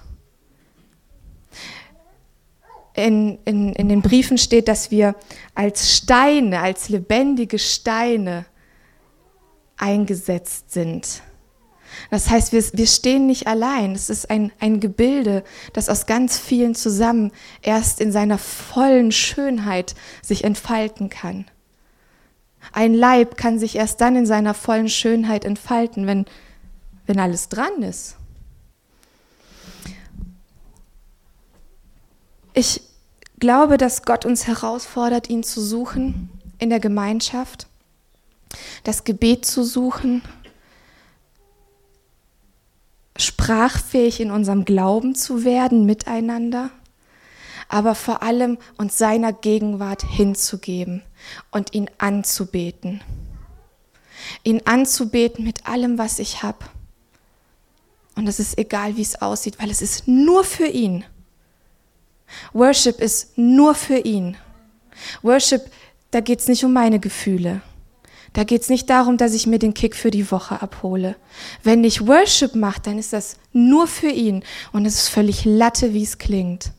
In, 2.98 3.38
in, 3.46 3.74
in 3.74 3.89
den 3.89 4.01
Briefen 4.01 4.39
steht, 4.39 4.68
dass 4.68 4.89
wir 4.89 5.16
als 5.54 5.96
Steine, 5.96 6.62
als 6.62 6.89
lebendige 6.89 7.60
Steine 7.60 8.46
eingesetzt 9.77 10.72
sind. 10.72 11.22
Das 12.10 12.30
heißt, 12.30 12.54
wir, 12.54 12.63
wir 12.74 12.88
stehen 12.88 13.27
nicht 13.27 13.46
allein. 13.46 13.94
Es 13.94 14.10
ist 14.10 14.30
ein, 14.30 14.51
ein 14.60 14.80
Gebilde, 14.80 15.44
das 15.74 15.89
aus 15.89 16.08
ganz 16.08 16.39
vielen 16.39 16.74
zusammen 16.74 17.32
erst 17.62 18.01
in 18.01 18.12
seiner 18.12 18.39
vollen 18.39 19.12
Schönheit 19.12 19.94
sich 20.24 20.44
entfalten 20.44 21.10
kann. 21.10 21.46
Ein 22.72 22.96
Leib 22.96 23.38
kann 23.38 23.60
sich 23.60 23.75
erst 23.75 24.01
dann 24.01 24.16
in 24.16 24.25
seiner 24.25 24.56
vollen 24.56 24.89
Schönheit 24.89 25.46
entfalten, 25.46 26.08
wenn, 26.08 26.25
wenn 27.06 27.20
alles 27.20 27.48
dran 27.50 27.84
ist. 27.84 28.18
Ich 32.54 32.82
glaube, 33.39 33.77
dass 33.77 34.03
Gott 34.03 34.25
uns 34.25 34.48
herausfordert, 34.48 35.29
ihn 35.29 35.44
zu 35.44 35.62
suchen 35.62 36.29
in 36.60 36.70
der 36.70 36.79
Gemeinschaft, 36.79 37.67
das 38.84 39.03
Gebet 39.03 39.46
zu 39.46 39.63
suchen, 39.63 40.22
sprachfähig 43.17 44.20
in 44.20 44.32
unserem 44.32 44.65
Glauben 44.65 45.15
zu 45.15 45.44
werden 45.44 45.86
miteinander, 45.86 46.70
aber 47.67 47.96
vor 47.96 48.24
allem 48.24 48.58
uns 48.77 48.98
seiner 48.98 49.34
Gegenwart 49.34 50.03
hinzugeben 50.03 51.03
und 51.51 51.74
ihn 51.74 51.89
anzubeten. 51.98 53.01
Ihn 54.44 54.62
anzubeten 54.65 55.44
mit 55.44 55.67
allem, 55.67 55.98
was 55.98 56.20
ich 56.20 56.44
habe. 56.44 56.65
Und 58.15 58.27
es 58.27 58.39
ist 58.39 58.58
egal, 58.58 58.98
wie 58.98 59.01
es 59.01 59.22
aussieht, 59.22 59.60
weil 59.60 59.70
es 59.70 59.82
ist 59.82 60.08
nur 60.08 60.44
für 60.44 60.65
ihn. 60.65 61.06
Worship 62.53 63.00
ist 63.00 63.38
nur 63.38 63.75
für 63.75 63.98
ihn. 63.98 64.38
Worship, 65.22 65.62
da 66.12 66.19
geht 66.19 66.39
es 66.39 66.48
nicht 66.48 66.63
um 66.63 66.74
meine 66.74 67.00
Gefühle. 67.00 67.62
Da 68.34 68.43
geht 68.43 68.62
es 68.62 68.69
nicht 68.69 68.89
darum, 68.89 69.17
dass 69.17 69.34
ich 69.34 69.48
mir 69.48 69.60
den 69.60 69.74
Kick 69.74 69.96
für 69.96 70.12
die 70.12 70.29
Woche 70.31 70.62
abhole. 70.62 71.15
Wenn 71.63 71.84
ich 71.84 72.05
Worship 72.07 72.55
mache, 72.55 72.81
dann 72.81 73.00
ist 73.00 73.13
das 73.13 73.38
nur 73.51 73.88
für 73.88 74.10
ihn 74.10 74.43
und 74.72 74.86
es 74.86 74.96
ist 74.96 75.10
völlig 75.10 75.46
Latte, 75.46 75.93
wie 75.93 76.03
es 76.03 76.17
klingt. 76.17 76.72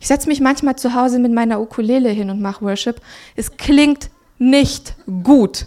Ich 0.00 0.06
setze 0.06 0.28
mich 0.28 0.40
manchmal 0.40 0.76
zu 0.76 0.94
Hause 0.94 1.18
mit 1.18 1.32
meiner 1.32 1.60
Ukulele 1.60 2.10
hin 2.10 2.30
und 2.30 2.40
mache 2.40 2.64
Worship. 2.64 3.00
Es 3.36 3.56
klingt 3.56 4.10
nicht 4.38 4.94
gut. 5.22 5.66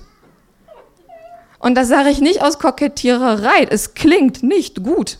Und 1.59 1.75
das 1.75 1.89
sage 1.89 2.09
ich 2.09 2.19
nicht 2.19 2.41
aus 2.41 2.57
Kokettiererei. 2.57 3.67
Es 3.69 3.93
klingt 3.93 4.43
nicht 4.43 4.83
gut. 4.83 5.19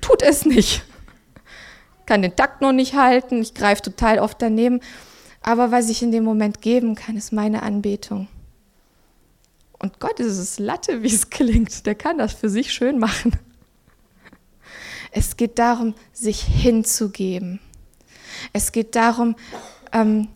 Tut 0.00 0.22
es 0.22 0.44
nicht. 0.44 0.82
Kann 2.10 2.22
den 2.22 2.34
Takt 2.34 2.60
noch 2.60 2.72
nicht 2.72 2.94
halten. 2.94 3.40
Ich 3.40 3.54
greife 3.54 3.82
total 3.82 4.18
oft 4.18 4.42
daneben. 4.42 4.80
Aber 5.42 5.70
was 5.70 5.88
ich 5.88 6.02
in 6.02 6.10
dem 6.10 6.24
Moment 6.24 6.60
geben 6.60 6.96
kann, 6.96 7.16
ist 7.16 7.32
meine 7.32 7.62
Anbetung. 7.62 8.26
Und 9.78 10.00
Gott 10.00 10.18
ist 10.18 10.36
es 10.36 10.58
Latte, 10.58 11.04
wie 11.04 11.14
es 11.14 11.30
klingt. 11.30 11.86
Der 11.86 11.94
kann 11.94 12.18
das 12.18 12.32
für 12.32 12.48
sich 12.50 12.72
schön 12.72 12.98
machen. 12.98 13.38
Es 15.12 15.36
geht 15.36 15.60
darum, 15.60 15.94
sich 16.12 16.42
hinzugeben. 16.42 17.60
Es 18.52 18.72
geht 18.72 18.96
darum, 18.96 19.36
ähm, 19.92 20.26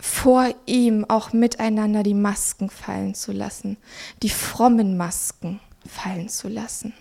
vor 0.00 0.54
ihm 0.64 1.04
auch 1.06 1.34
miteinander 1.34 2.02
die 2.02 2.14
Masken 2.14 2.70
fallen 2.70 3.14
zu 3.14 3.32
lassen, 3.32 3.76
die 4.22 4.30
frommen 4.30 4.96
Masken 4.96 5.60
fallen 5.86 6.30
zu 6.30 6.48
lassen. 6.48 6.94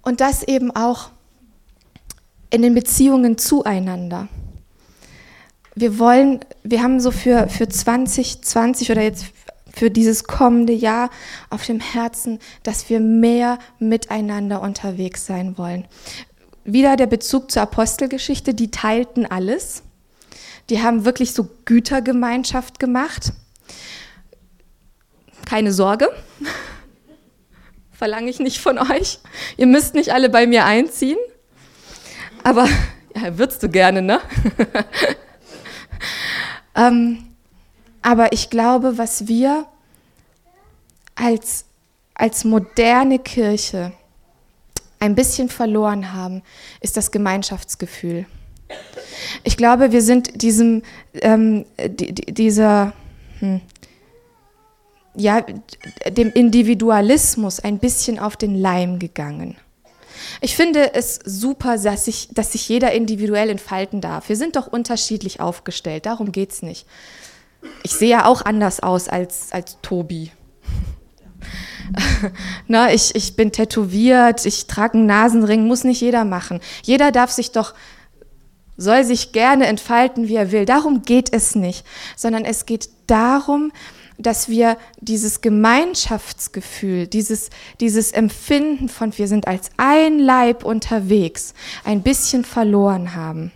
Und 0.00 0.22
das 0.22 0.42
eben 0.42 0.70
auch 0.70 1.10
in 2.52 2.60
den 2.62 2.74
Beziehungen 2.74 3.38
zueinander. 3.38 4.28
Wir 5.74 5.98
wollen, 5.98 6.40
wir 6.62 6.82
haben 6.82 7.00
so 7.00 7.10
für, 7.10 7.48
für 7.48 7.66
2020 7.66 8.90
oder 8.90 9.02
jetzt 9.02 9.26
für 9.74 9.90
dieses 9.90 10.24
kommende 10.24 10.74
Jahr 10.74 11.08
auf 11.48 11.64
dem 11.64 11.80
Herzen, 11.80 12.40
dass 12.62 12.90
wir 12.90 13.00
mehr 13.00 13.58
miteinander 13.78 14.60
unterwegs 14.60 15.24
sein 15.24 15.56
wollen. 15.56 15.86
Wieder 16.64 16.96
der 16.96 17.06
Bezug 17.06 17.50
zur 17.50 17.62
Apostelgeschichte, 17.62 18.52
die 18.52 18.70
teilten 18.70 19.24
alles. 19.24 19.82
Die 20.68 20.82
haben 20.82 21.06
wirklich 21.06 21.32
so 21.32 21.48
Gütergemeinschaft 21.64 22.78
gemacht. 22.78 23.32
Keine 25.46 25.72
Sorge, 25.72 26.10
verlange 27.92 28.28
ich 28.28 28.40
nicht 28.40 28.58
von 28.58 28.78
euch. 28.78 29.20
Ihr 29.56 29.66
müsst 29.66 29.94
nicht 29.94 30.12
alle 30.12 30.28
bei 30.28 30.46
mir 30.46 30.66
einziehen. 30.66 31.18
Aber 32.42 32.68
ja, 33.16 33.36
würdest 33.38 33.62
du 33.62 33.68
gerne, 33.68 34.02
ne? 34.02 34.20
ähm, 36.76 37.24
aber 38.02 38.32
ich 38.32 38.50
glaube, 38.50 38.98
was 38.98 39.28
wir 39.28 39.66
als, 41.14 41.64
als 42.14 42.44
moderne 42.44 43.18
Kirche 43.18 43.92
ein 44.98 45.14
bisschen 45.14 45.48
verloren 45.48 46.12
haben, 46.12 46.42
ist 46.80 46.96
das 46.96 47.10
Gemeinschaftsgefühl. 47.10 48.26
Ich 49.44 49.56
glaube, 49.56 49.92
wir 49.92 50.02
sind 50.02 50.42
diesem, 50.42 50.82
ähm, 51.14 51.64
die, 51.78 52.14
dieser, 52.14 52.92
hm, 53.40 53.60
ja, 55.14 55.44
dem 56.08 56.32
Individualismus 56.32 57.60
ein 57.60 57.78
bisschen 57.78 58.18
auf 58.18 58.36
den 58.36 58.54
Leim 58.54 58.98
gegangen. 58.98 59.56
Ich 60.40 60.56
finde 60.56 60.94
es 60.94 61.20
super, 61.24 61.78
dass 61.78 62.04
sich, 62.04 62.28
dass 62.32 62.52
sich 62.52 62.68
jeder 62.68 62.92
individuell 62.92 63.50
entfalten 63.50 64.00
darf. 64.00 64.28
Wir 64.28 64.36
sind 64.36 64.56
doch 64.56 64.66
unterschiedlich 64.66 65.40
aufgestellt, 65.40 66.06
darum 66.06 66.32
geht 66.32 66.52
es 66.52 66.62
nicht. 66.62 66.86
Ich 67.82 67.92
sehe 67.92 68.10
ja 68.10 68.26
auch 68.26 68.42
anders 68.42 68.80
aus 68.80 69.08
als, 69.08 69.52
als 69.52 69.78
Tobi. 69.82 70.32
Na, 72.66 72.92
ich, 72.92 73.14
ich 73.14 73.36
bin 73.36 73.52
tätowiert, 73.52 74.46
ich 74.46 74.66
trage 74.66 74.98
einen 74.98 75.06
Nasenring, 75.06 75.66
muss 75.66 75.84
nicht 75.84 76.00
jeder 76.00 76.24
machen. 76.24 76.60
Jeder 76.82 77.12
darf 77.12 77.30
sich 77.30 77.52
doch, 77.52 77.74
soll 78.82 79.04
sich 79.04 79.32
gerne 79.32 79.66
entfalten, 79.66 80.28
wie 80.28 80.36
er 80.36 80.52
will. 80.52 80.64
Darum 80.64 81.02
geht 81.02 81.32
es 81.32 81.54
nicht, 81.54 81.86
sondern 82.16 82.44
es 82.44 82.66
geht 82.66 82.88
darum, 83.06 83.72
dass 84.18 84.48
wir 84.48 84.76
dieses 85.00 85.40
Gemeinschaftsgefühl, 85.40 87.06
dieses, 87.06 87.50
dieses 87.80 88.12
Empfinden 88.12 88.88
von 88.88 89.16
wir 89.16 89.28
sind 89.28 89.46
als 89.46 89.70
ein 89.76 90.18
Leib 90.18 90.64
unterwegs, 90.64 91.54
ein 91.84 92.02
bisschen 92.02 92.44
verloren 92.44 93.14
haben. 93.14 93.52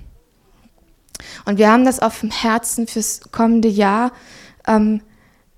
Und 1.44 1.58
wir 1.58 1.70
haben 1.70 1.84
das 1.84 2.00
auf 2.00 2.20
dem 2.20 2.30
Herzen 2.30 2.86
fürs 2.86 3.20
kommende 3.32 3.68
Jahr 3.68 4.12
ähm, 4.66 5.02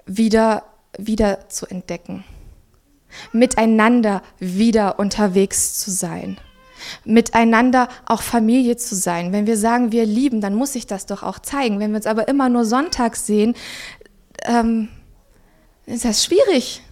wieder, 0.06 0.64
wieder 0.98 1.48
zu 1.48 1.66
entdecken. 1.66 2.24
Miteinander 3.32 4.22
wieder 4.38 4.98
unterwegs 4.98 5.78
zu 5.78 5.90
sein. 5.90 6.38
Miteinander 7.04 7.88
auch 8.06 8.22
Familie 8.22 8.76
zu 8.76 8.94
sein. 8.94 9.32
Wenn 9.32 9.46
wir 9.46 9.56
sagen, 9.56 9.92
wir 9.92 10.06
lieben, 10.06 10.40
dann 10.40 10.54
muss 10.54 10.74
ich 10.74 10.86
das 10.86 11.06
doch 11.06 11.22
auch 11.22 11.38
zeigen. 11.38 11.80
Wenn 11.80 11.90
wir 11.90 11.96
uns 11.96 12.06
aber 12.06 12.28
immer 12.28 12.48
nur 12.48 12.64
sonntags 12.64 13.26
sehen, 13.26 13.54
ähm, 14.44 14.88
ist 15.86 16.04
das 16.04 16.24
schwierig. 16.24 16.82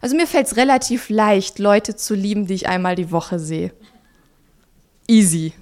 Also 0.00 0.16
mir 0.16 0.26
fällt 0.26 0.48
es 0.48 0.56
relativ 0.56 1.08
leicht, 1.10 1.58
Leute 1.58 1.94
zu 1.94 2.14
lieben, 2.14 2.46
die 2.46 2.54
ich 2.54 2.68
einmal 2.68 2.96
die 2.96 3.12
Woche 3.12 3.38
sehe. 3.38 3.72
Easy. 5.06 5.52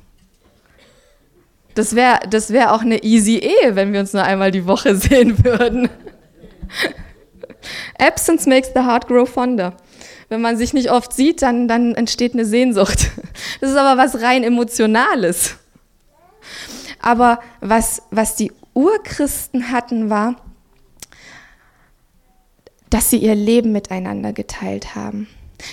Das 1.75 1.95
wäre 1.95 2.21
das 2.29 2.51
wär 2.51 2.75
auch 2.75 2.81
eine 2.81 3.03
easy 3.03 3.37
Ehe, 3.37 3.77
wenn 3.77 3.93
wir 3.93 4.01
uns 4.01 4.13
nur 4.13 4.23
einmal 4.23 4.51
die 4.51 4.67
Woche 4.67 4.97
sehen 4.97 5.45
würden. 5.45 5.89
Absence 7.99 8.47
makes 8.47 8.71
the 8.75 8.81
heart 8.81 9.07
grow 9.07 9.29
fonder. 9.29 9.75
Wenn 10.31 10.41
man 10.41 10.57
sich 10.57 10.73
nicht 10.73 10.91
oft 10.93 11.13
sieht, 11.13 11.43
dann, 11.43 11.67
dann 11.67 11.95
entsteht 11.97 12.33
eine 12.33 12.47
Sehnsucht. 12.47 13.11
Das 13.61 13.71
ist 13.71 13.77
aber 13.77 14.01
was 14.01 14.23
rein 14.23 14.45
Emotionales. 14.45 15.57
Aber 17.01 17.41
was, 17.61 18.03
was 18.11 18.37
die 18.37 18.53
Urchristen 18.73 19.71
hatten, 19.71 20.09
war, 20.09 20.37
dass 22.89 23.11
sie 23.11 23.19
ihr 23.19 23.35
Leben 23.35 23.73
miteinander 23.73 24.33
geteilt 24.33 24.95
haben. 24.95 25.27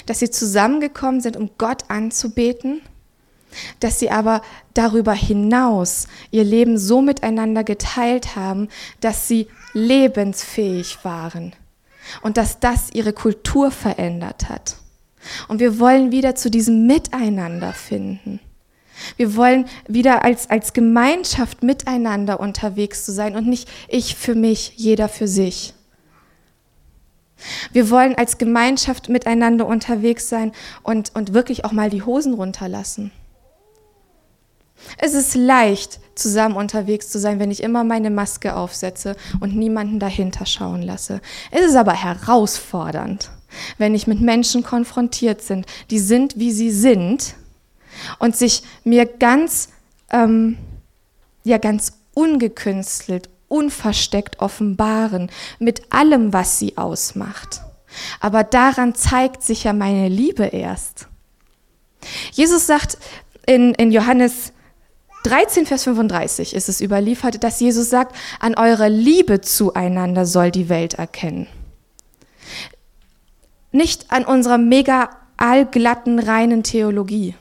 Dass 0.06 0.20
sie 0.20 0.30
zusammengekommen 0.30 1.22
sind, 1.22 1.38
um 1.38 1.52
Gott 1.58 1.84
anzubeten 1.88 2.82
dass 3.80 3.98
sie 3.98 4.12
aber 4.12 4.42
darüber 4.74 5.14
hinaus 5.14 6.08
ihr 6.32 6.44
Leben 6.44 6.78
so 6.78 7.02
miteinander 7.02 7.64
geteilt 7.64 8.36
haben, 8.36 8.68
dass 9.00 9.30
sie 9.30 9.48
lebensfähig 9.74 10.98
waren 11.04 11.56
und 12.22 12.38
dass 12.38 12.60
das 12.60 12.90
ihre 12.94 13.14
Kultur 13.14 13.72
verändert 13.72 14.50
hat. 14.50 14.78
Und 15.48 15.60
wir 15.60 15.80
wollen 15.80 16.12
wieder 16.12 16.36
zu 16.36 16.50
diesem 16.50 16.88
Miteinander 16.88 17.74
finden. 17.74 18.40
Wir 19.16 19.36
wollen 19.36 19.68
wieder 19.88 20.24
als, 20.24 20.50
als 20.50 20.74
Gemeinschaft 20.74 21.64
miteinander 21.64 22.40
unterwegs 22.40 23.06
zu 23.06 23.12
sein 23.12 23.36
und 23.36 23.48
nicht 23.48 23.70
ich 23.88 24.16
für 24.16 24.36
mich, 24.36 24.74
jeder 24.76 25.08
für 25.08 25.28
sich. 25.28 25.74
Wir 27.72 27.90
wollen 27.92 28.16
als 28.16 28.40
Gemeinschaft 28.40 29.10
miteinander 29.10 29.68
unterwegs 29.68 30.28
sein 30.30 30.52
und, 30.82 31.12
und 31.14 31.34
wirklich 31.34 31.66
auch 31.66 31.72
mal 31.72 31.90
die 31.90 32.02
Hosen 32.02 32.34
runterlassen. 32.34 33.12
Es 34.98 35.14
ist 35.14 35.36
leicht, 35.36 36.00
zusammen 36.16 36.56
unterwegs 36.56 37.10
zu 37.10 37.20
sein, 37.20 37.40
wenn 37.40 37.52
ich 37.52 37.64
immer 37.64 37.84
meine 37.84 38.10
Maske 38.10 38.56
aufsetze 38.56 39.16
und 39.40 39.56
niemanden 39.56 40.00
dahinter 40.00 40.46
schauen 40.46 40.82
lasse. 40.82 41.22
Es 41.52 41.66
ist 41.66 41.76
aber 41.76 41.94
herausfordernd, 41.94 43.30
wenn 43.78 43.96
ich 43.96 44.08
mit 44.08 44.22
Menschen 44.22 44.64
konfrontiert 44.64 45.48
bin, 45.48 45.66
die 45.90 46.00
sind, 46.00 46.38
wie 46.38 46.52
sie 46.52 46.72
sind 46.72 47.36
und 48.20 48.36
sich 48.36 48.64
mir 48.84 49.06
ganz, 49.06 49.70
ähm, 50.12 50.58
ja, 51.44 51.58
ganz 51.58 51.94
ungekünstelt, 52.14 53.30
unversteckt 53.48 54.40
offenbaren 54.40 55.30
mit 55.60 55.94
allem, 55.94 56.34
was 56.34 56.60
sie 56.60 56.78
ausmacht. 56.78 57.62
Aber 58.20 58.44
daran 58.44 58.96
zeigt 58.96 59.44
sich 59.44 59.64
ja 59.64 59.74
meine 59.74 60.10
Liebe 60.10 60.46
erst. 60.46 61.08
Jesus 62.32 62.68
sagt 62.68 62.98
in, 63.46 63.74
in 63.76 63.92
Johannes 63.92 64.52
13, 65.28 65.66
Vers 65.66 65.84
35 65.84 66.56
ist 66.56 66.70
es 66.70 66.80
überliefert, 66.80 67.44
dass 67.44 67.60
Jesus 67.60 67.90
sagt, 67.90 68.16
an 68.40 68.56
eurer 68.56 68.88
Liebe 68.88 69.42
zueinander 69.42 70.26
soll 70.26 70.52
die 70.52 70.70
Welt 70.70 70.94
erkennen. 70.94 71.48
Nicht 73.74 74.10
an 74.10 74.24
unserer 74.24 74.58
mega 74.58 75.10
allglatten, 75.36 76.20
reinen 76.20 76.64
Theologie. 76.64 77.36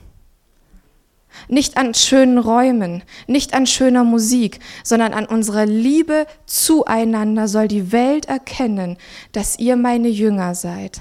Nicht 1.49 1.77
an 1.77 1.95
schönen 1.95 2.39
Räumen, 2.39 3.05
nicht 3.29 3.55
an 3.55 3.67
schöner 3.67 4.03
Musik, 4.03 4.59
sondern 4.83 5.13
an 5.13 5.27
unserer 5.27 5.67
Liebe 5.67 6.27
zueinander 6.47 7.47
soll 7.47 7.69
die 7.69 7.93
Welt 7.93 8.27
erkennen, 8.27 8.97
dass 9.31 9.61
ihr 9.61 9.77
meine 9.77 10.09
Jünger 10.09 10.57
seid. 10.57 11.01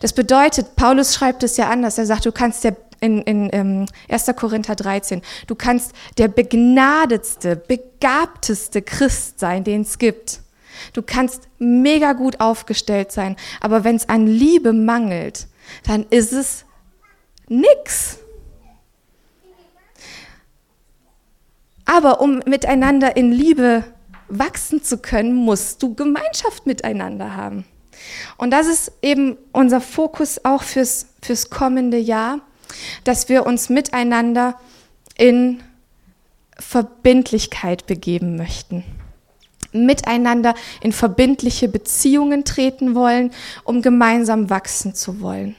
Das 0.00 0.12
bedeutet, 0.12 0.74
Paulus 0.74 1.14
schreibt 1.14 1.42
es 1.42 1.56
ja 1.56 1.68
anders. 1.68 1.98
Er 1.98 2.06
sagt, 2.06 2.24
du 2.24 2.32
kannst 2.32 2.64
der 2.64 2.76
in, 3.00 3.22
in 3.22 3.50
ähm, 3.52 3.86
1. 4.08 4.26
Korinther 4.36 4.76
13. 4.76 5.22
Du 5.46 5.54
kannst 5.54 5.92
der 6.18 6.28
begnadetste, 6.28 7.56
begabteste 7.56 8.82
Christ 8.82 9.38
sein, 9.38 9.64
den 9.64 9.82
es 9.82 9.98
gibt. 9.98 10.40
Du 10.92 11.02
kannst 11.02 11.48
mega 11.58 12.12
gut 12.12 12.40
aufgestellt 12.40 13.12
sein, 13.12 13.36
aber 13.60 13.84
wenn 13.84 13.96
es 13.96 14.08
an 14.08 14.26
Liebe 14.26 14.72
mangelt, 14.72 15.48
dann 15.84 16.04
ist 16.10 16.32
es 16.32 16.64
nix. 17.48 18.18
Aber 21.84 22.20
um 22.20 22.40
miteinander 22.46 23.16
in 23.16 23.32
Liebe 23.32 23.84
wachsen 24.28 24.82
zu 24.82 24.98
können, 24.98 25.34
musst 25.34 25.82
du 25.82 25.94
Gemeinschaft 25.94 26.66
miteinander 26.66 27.36
haben. 27.36 27.64
Und 28.36 28.50
das 28.50 28.66
ist 28.66 28.92
eben 29.02 29.38
unser 29.52 29.80
Fokus 29.80 30.44
auch 30.44 30.62
fürs, 30.62 31.06
fürs 31.22 31.48
kommende 31.48 31.98
Jahr 31.98 32.40
dass 33.04 33.28
wir 33.28 33.46
uns 33.46 33.68
miteinander 33.68 34.58
in 35.16 35.62
Verbindlichkeit 36.58 37.86
begeben 37.86 38.36
möchten 38.36 38.84
miteinander 39.84 40.54
in 40.80 40.92
verbindliche 40.92 41.68
Beziehungen 41.68 42.44
treten 42.44 42.94
wollen, 42.94 43.30
um 43.64 43.82
gemeinsam 43.82 44.48
wachsen 44.48 44.94
zu 44.94 45.20
wollen. 45.20 45.56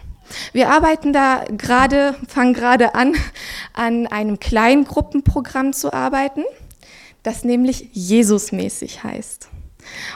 Wir 0.51 0.69
arbeiten 0.69 1.13
da 1.13 1.45
gerade, 1.55 2.15
fangen 2.27 2.53
gerade 2.53 2.95
an, 2.95 3.13
an 3.73 4.07
einem 4.07 4.39
Kleingruppenprogramm 4.39 5.71
zu 5.71 5.93
arbeiten, 5.93 6.43
das 7.23 7.43
nämlich 7.43 7.89
Jesusmäßig 7.93 9.03
heißt. 9.03 9.49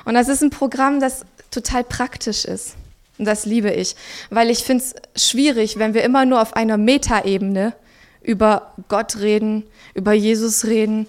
Und 0.04 0.16
das 0.16 0.28
ist 0.28 0.42
ein 0.42 0.50
Programm, 0.50 1.00
das 1.00 1.26
total 1.50 1.84
praktisch 1.84 2.44
ist. 2.44 2.76
Und 3.22 3.26
das 3.26 3.46
liebe 3.46 3.70
ich, 3.70 3.96
weil 4.32 4.50
ich 4.50 4.64
finde 4.64 4.84
es 4.84 5.30
schwierig, 5.30 5.78
wenn 5.78 5.94
wir 5.94 6.04
immer 6.04 6.26
nur 6.26 6.42
auf 6.42 6.56
einer 6.56 6.78
Metaebene 6.78 7.76
über 8.24 8.74
Gott 8.88 9.18
reden, 9.18 9.64
über 9.94 10.14
Jesus 10.14 10.66
reden, 10.66 11.06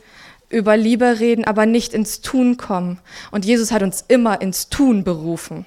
über 0.51 0.77
Liebe 0.77 1.21
reden, 1.21 1.47
aber 1.47 1.65
nicht 1.65 1.95
ins 1.95 2.21
Tun 2.21 2.59
kommen. 2.59 3.01
Und 3.31 3.47
Jesus 3.47 3.73
hat 3.73 3.83
uns 3.83 4.05
immer 4.09 4.43
ins 4.43 4.69
Tun 4.69 5.05
berufen. 5.05 5.65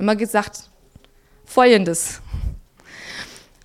Immer 0.00 0.16
gesagt, 0.16 0.64
Folgendes. 1.44 2.22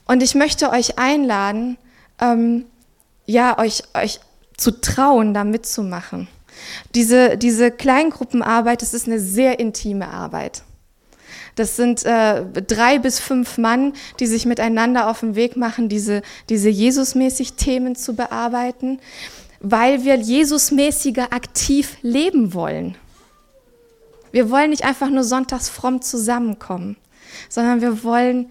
Und 0.06 0.22
ich 0.22 0.36
möchte 0.36 0.70
euch 0.70 1.00
einladen, 1.00 1.80
ähm, 2.22 2.66
ja, 3.26 3.58
euch, 3.58 3.82
euch 3.96 4.20
zu 4.56 4.82
trauen, 4.82 5.34
da 5.34 5.44
mitzumachen. 5.44 6.28
Diese, 6.94 7.40
diese 7.40 7.72
Kleingruppenarbeit, 7.72 8.84
das 8.84 8.94
ist 8.94 9.08
eine 9.08 9.20
sehr 9.20 9.60
intime 9.60 10.10
Arbeit. 10.10 10.62
Das 11.56 11.76
sind 11.76 12.04
äh, 12.06 12.44
drei 12.46 13.00
bis 13.00 13.20
fünf 13.20 13.58
Mann, 13.58 13.94
die 14.20 14.28
sich 14.28 14.46
miteinander 14.46 15.10
auf 15.10 15.20
den 15.20 15.36
Weg 15.36 15.56
machen, 15.56 15.90
diese, 15.90 16.22
diese 16.50 16.70
Jesusmäßig 16.70 17.54
Themen 17.54 17.96
zu 17.96 18.16
bearbeiten, 18.16 19.00
weil 19.60 20.04
wir 20.04 20.16
Jesusmäßiger 20.16 21.32
aktiv 21.32 21.98
leben 22.02 22.54
wollen. 22.54 22.96
Wir 24.32 24.50
wollen 24.50 24.72
nicht 24.72 24.84
einfach 24.84 25.10
nur 25.10 25.24
sonntags 25.24 25.70
fromm 25.70 26.02
zusammenkommen, 26.02 26.98
sondern 27.50 27.82
wir 27.82 28.04
wollen 28.04 28.50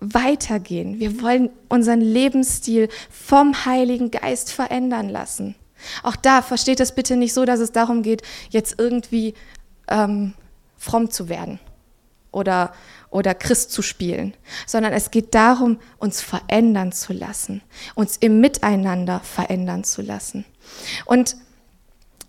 weitergehen. 0.00 1.00
Wir 1.00 1.20
wollen 1.20 1.50
unseren 1.68 2.00
Lebensstil 2.00 2.88
vom 3.10 3.64
Heiligen 3.64 4.10
Geist 4.10 4.52
verändern 4.52 5.08
lassen. 5.08 5.56
Auch 6.02 6.16
da 6.16 6.42
versteht 6.42 6.80
es 6.80 6.92
bitte 6.92 7.16
nicht 7.16 7.34
so, 7.34 7.44
dass 7.44 7.60
es 7.60 7.72
darum 7.72 8.02
geht, 8.02 8.22
jetzt 8.50 8.76
irgendwie 8.78 9.34
ähm, 9.88 10.34
fromm 10.86 11.10
zu 11.10 11.28
werden 11.28 11.58
oder, 12.30 12.72
oder 13.10 13.34
Christ 13.34 13.72
zu 13.72 13.82
spielen, 13.82 14.34
sondern 14.66 14.92
es 14.92 15.10
geht 15.10 15.34
darum, 15.34 15.78
uns 15.98 16.20
verändern 16.20 16.92
zu 16.92 17.12
lassen, 17.12 17.62
uns 17.94 18.16
im 18.16 18.40
Miteinander 18.40 19.20
verändern 19.20 19.82
zu 19.84 20.00
lassen. 20.00 20.44
Und 21.04 21.36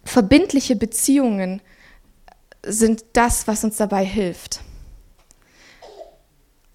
verbindliche 0.04 0.76
Beziehungen 0.76 1.62
sind 2.65 3.06
das, 3.13 3.48
was 3.48 3.63
uns 3.63 3.78
dabei 3.78 4.04
hilft, 4.04 4.62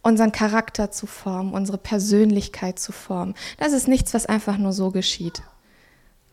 unseren 0.02 0.30
Charakter 0.30 0.90
zu 0.90 1.06
formen, 1.06 1.52
unsere 1.52 1.78
Persönlichkeit 1.78 2.78
zu 2.78 2.92
formen. 2.92 3.34
Das 3.58 3.72
ist 3.72 3.88
nichts, 3.88 4.14
was 4.14 4.26
einfach 4.26 4.56
nur 4.56 4.72
so 4.72 4.90
geschieht. 4.90 5.42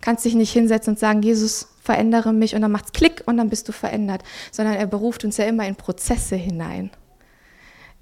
Kannst 0.02 0.26
dich 0.26 0.36
nicht 0.36 0.52
hinsetzen 0.52 0.94
und 0.94 1.00
sagen, 1.00 1.22
Jesus, 1.22 1.68
verändere 1.82 2.34
mich 2.34 2.56
und 2.56 2.62
dann 2.62 2.72
macht's 2.72 2.94
Klick 2.94 3.24
und 3.26 3.38
dann 3.38 3.50
bist 3.50 3.68
du 3.68 3.72
verändert, 3.72 4.24
sondern 4.52 4.76
er 4.76 4.88
beruft 4.88 5.26
uns 5.26 5.38
ja 5.38 5.46
immer 5.46 5.68
in 5.68 5.76
Prozesse 5.76 6.36
hinein. 6.36 6.92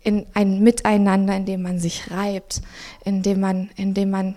In 0.02 0.26
ein 0.34 0.62
Miteinander, 0.62 1.36
in 1.36 1.46
dem 1.46 1.62
man 1.62 1.80
sich 1.80 2.12
reibt, 2.12 2.62
in 3.04 3.24
dem 3.24 3.40
man, 3.40 3.70
in 3.76 3.94
dem 3.94 4.10
man, 4.10 4.36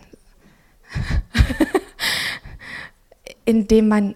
in 3.45 3.69
dem 3.69 3.89
man 3.89 4.15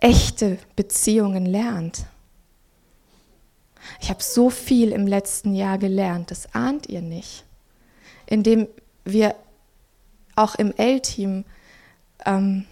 echte 0.00 0.58
Beziehungen 0.76 1.46
lernt. 1.46 2.06
Ich 4.00 4.10
habe 4.10 4.22
so 4.22 4.50
viel 4.50 4.92
im 4.92 5.06
letzten 5.06 5.54
Jahr 5.54 5.78
gelernt, 5.78 6.30
das 6.30 6.54
ahnt 6.54 6.88
ihr 6.88 7.00
nicht. 7.00 7.44
Indem 8.26 8.68
wir 9.04 9.34
auch 10.36 10.54
im 10.56 10.72
L-Team 10.76 11.44
ähm, 12.26 12.66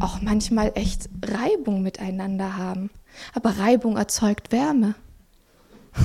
auch 0.00 0.20
manchmal 0.22 0.72
echt 0.74 1.08
Reibung 1.24 1.82
miteinander 1.82 2.56
haben. 2.56 2.90
Aber 3.34 3.58
Reibung 3.58 3.96
erzeugt 3.96 4.52
Wärme. 4.52 4.94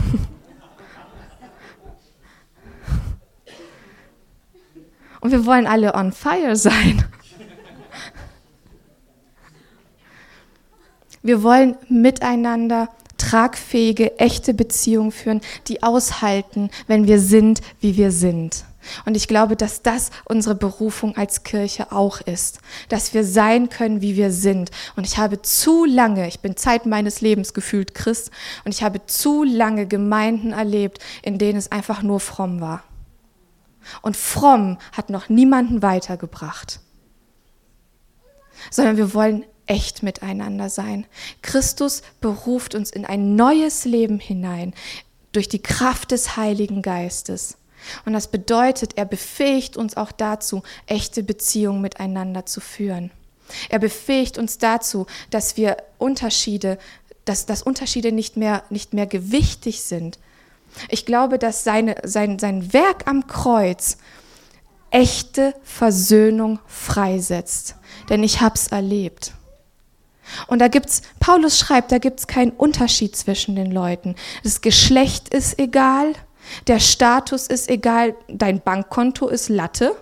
Und 5.21 5.31
wir 5.31 5.45
wollen 5.45 5.67
alle 5.67 5.93
on 5.95 6.11
fire 6.11 6.55
sein. 6.57 7.05
Wir 11.21 11.41
wollen 11.43 11.77
miteinander 11.87 12.89
tragfähige, 13.17 14.19
echte 14.19 14.53
Beziehungen 14.53 15.13
führen, 15.13 15.39
die 15.69 15.81
aushalten, 15.81 16.69
wenn 16.87 17.07
wir 17.07 17.21
sind, 17.21 17.61
wie 17.79 17.95
wir 17.95 18.11
sind. 18.11 18.65
Und 19.05 19.15
ich 19.15 19.27
glaube, 19.27 19.55
dass 19.55 19.81
das 19.81 20.11
unsere 20.25 20.55
Berufung 20.55 21.15
als 21.15 21.43
Kirche 21.43 21.91
auch 21.91 22.21
ist, 22.21 22.59
dass 22.89 23.13
wir 23.13 23.23
sein 23.23 23.69
können, 23.69 24.01
wie 24.01 24.15
wir 24.15 24.31
sind. 24.31 24.71
Und 24.95 25.05
ich 25.05 25.17
habe 25.17 25.41
zu 25.41 25.85
lange, 25.85 26.27
ich 26.27 26.39
bin 26.39 26.55
Zeit 26.57 26.85
meines 26.85 27.21
Lebens 27.21 27.53
gefühlt 27.53 27.95
Christ, 27.95 28.31
und 28.65 28.73
ich 28.73 28.83
habe 28.83 29.05
zu 29.05 29.43
lange 29.43 29.87
Gemeinden 29.87 30.51
erlebt, 30.51 30.99
in 31.21 31.37
denen 31.37 31.57
es 31.57 31.71
einfach 31.71 32.01
nur 32.01 32.19
fromm 32.19 32.61
war. 32.61 32.83
Und 34.01 34.15
fromm 34.15 34.77
hat 34.91 35.09
noch 35.09 35.29
niemanden 35.29 35.81
weitergebracht, 35.81 36.79
sondern 38.71 38.97
wir 38.97 39.13
wollen 39.13 39.43
echt 39.65 40.03
miteinander 40.03 40.69
sein. 40.69 41.05
Christus 41.41 42.01
beruft 42.21 42.75
uns 42.75 42.91
in 42.91 43.05
ein 43.05 43.35
neues 43.35 43.85
Leben 43.85 44.19
hinein 44.19 44.73
durch 45.31 45.47
die 45.47 45.61
Kraft 45.61 46.11
des 46.11 46.37
Heiligen 46.37 46.81
Geistes. 46.81 47.57
Und 48.05 48.13
das 48.13 48.27
bedeutet, 48.27 48.97
er 48.97 49.05
befähigt 49.05 49.77
uns 49.77 49.97
auch 49.97 50.11
dazu, 50.11 50.63
echte 50.87 51.23
Beziehungen 51.23 51.81
miteinander 51.81 52.45
zu 52.45 52.61
führen. 52.61 53.11
Er 53.69 53.79
befähigt 53.79 54.37
uns 54.37 54.57
dazu, 54.57 55.05
dass 55.29 55.57
wir 55.57 55.77
Unterschiede, 55.97 56.77
dass, 57.25 57.45
dass 57.45 57.61
Unterschiede 57.61 58.11
nicht 58.11 58.37
mehr, 58.37 58.63
nicht 58.69 58.93
mehr 58.93 59.07
gewichtig 59.07 59.81
sind. 59.83 60.19
Ich 60.89 61.05
glaube, 61.05 61.37
dass 61.37 61.63
seine, 61.63 61.95
sein, 62.03 62.39
sein 62.39 62.73
Werk 62.73 63.07
am 63.07 63.27
Kreuz 63.27 63.97
echte 64.89 65.55
Versöhnung 65.63 66.59
freisetzt. 66.67 67.75
Denn 68.09 68.23
ich 68.23 68.41
habe 68.41 68.55
es 68.55 68.67
erlebt. 68.67 69.33
Und 70.47 70.59
da 70.59 70.67
gibt's, 70.67 71.01
Paulus 71.19 71.59
schreibt, 71.59 71.91
da 71.91 71.97
gibt's 71.97 72.27
keinen 72.27 72.51
Unterschied 72.51 73.15
zwischen 73.15 73.55
den 73.55 73.71
Leuten. 73.71 74.15
Das 74.43 74.61
Geschlecht 74.61 75.29
ist 75.33 75.59
egal, 75.59 76.13
der 76.67 76.79
Status 76.79 77.47
ist 77.47 77.69
egal, 77.69 78.15
dein 78.27 78.61
Bankkonto 78.61 79.27
ist 79.27 79.49
Latte, 79.49 79.95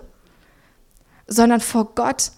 sondern 1.26 1.60
vor 1.60 1.94
Gott, 1.94 2.32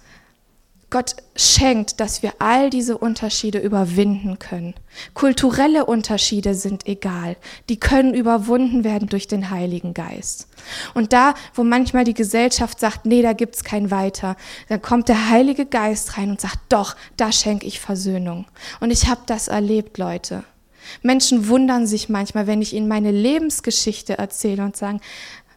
Gott 0.91 1.17
schenkt, 1.35 1.99
dass 1.99 2.23
wir 2.23 2.35
all 2.39 2.71
diese 2.71 2.97
Unterschiede 2.97 3.59
überwinden 3.59 4.39
können. 4.39 4.75
Kulturelle 5.13 5.87
Unterschiede 5.87 6.55
sind 6.55 6.87
egal, 6.87 7.37
die 7.69 7.81
können 7.81 8.15
überwunden 8.15 8.85
werden 8.85 9.09
durch 9.09 9.27
den 9.27 9.51
Heiligen 9.51 9.93
Geist. 9.93 10.47
Und 10.95 11.13
da, 11.13 11.35
wo 11.53 11.65
manchmal 11.65 12.05
die 12.05 12.15
Gesellschaft 12.15 12.79
sagt, 12.79 13.07
nee, 13.07 13.23
da 13.23 13.33
gibt's 13.33 13.65
kein 13.65 13.91
Weiter, 13.91 14.37
dann 14.69 14.83
kommt 14.83 15.09
der 15.09 15.31
Heilige 15.31 15.67
Geist 15.67 16.17
rein 16.17 16.31
und 16.31 16.41
sagt, 16.41 16.61
doch, 16.69 16.95
da 17.17 17.33
schenke 17.33 17.67
ich 17.67 17.81
Versöhnung. 17.81 18.47
Und 18.79 18.93
ich 18.93 19.09
habe 19.09 19.23
das 19.27 19.49
erlebt, 19.49 19.99
Leute. 19.99 20.45
Menschen 21.03 21.49
wundern 21.49 21.87
sich 21.87 22.09
manchmal, 22.09 22.47
wenn 22.47 22.63
ich 22.63 22.73
ihnen 22.73 22.89
meine 22.89 23.11
Lebensgeschichte 23.11 24.19
erzähle 24.19 24.65
und 24.65 24.77
sagen, 24.77 25.01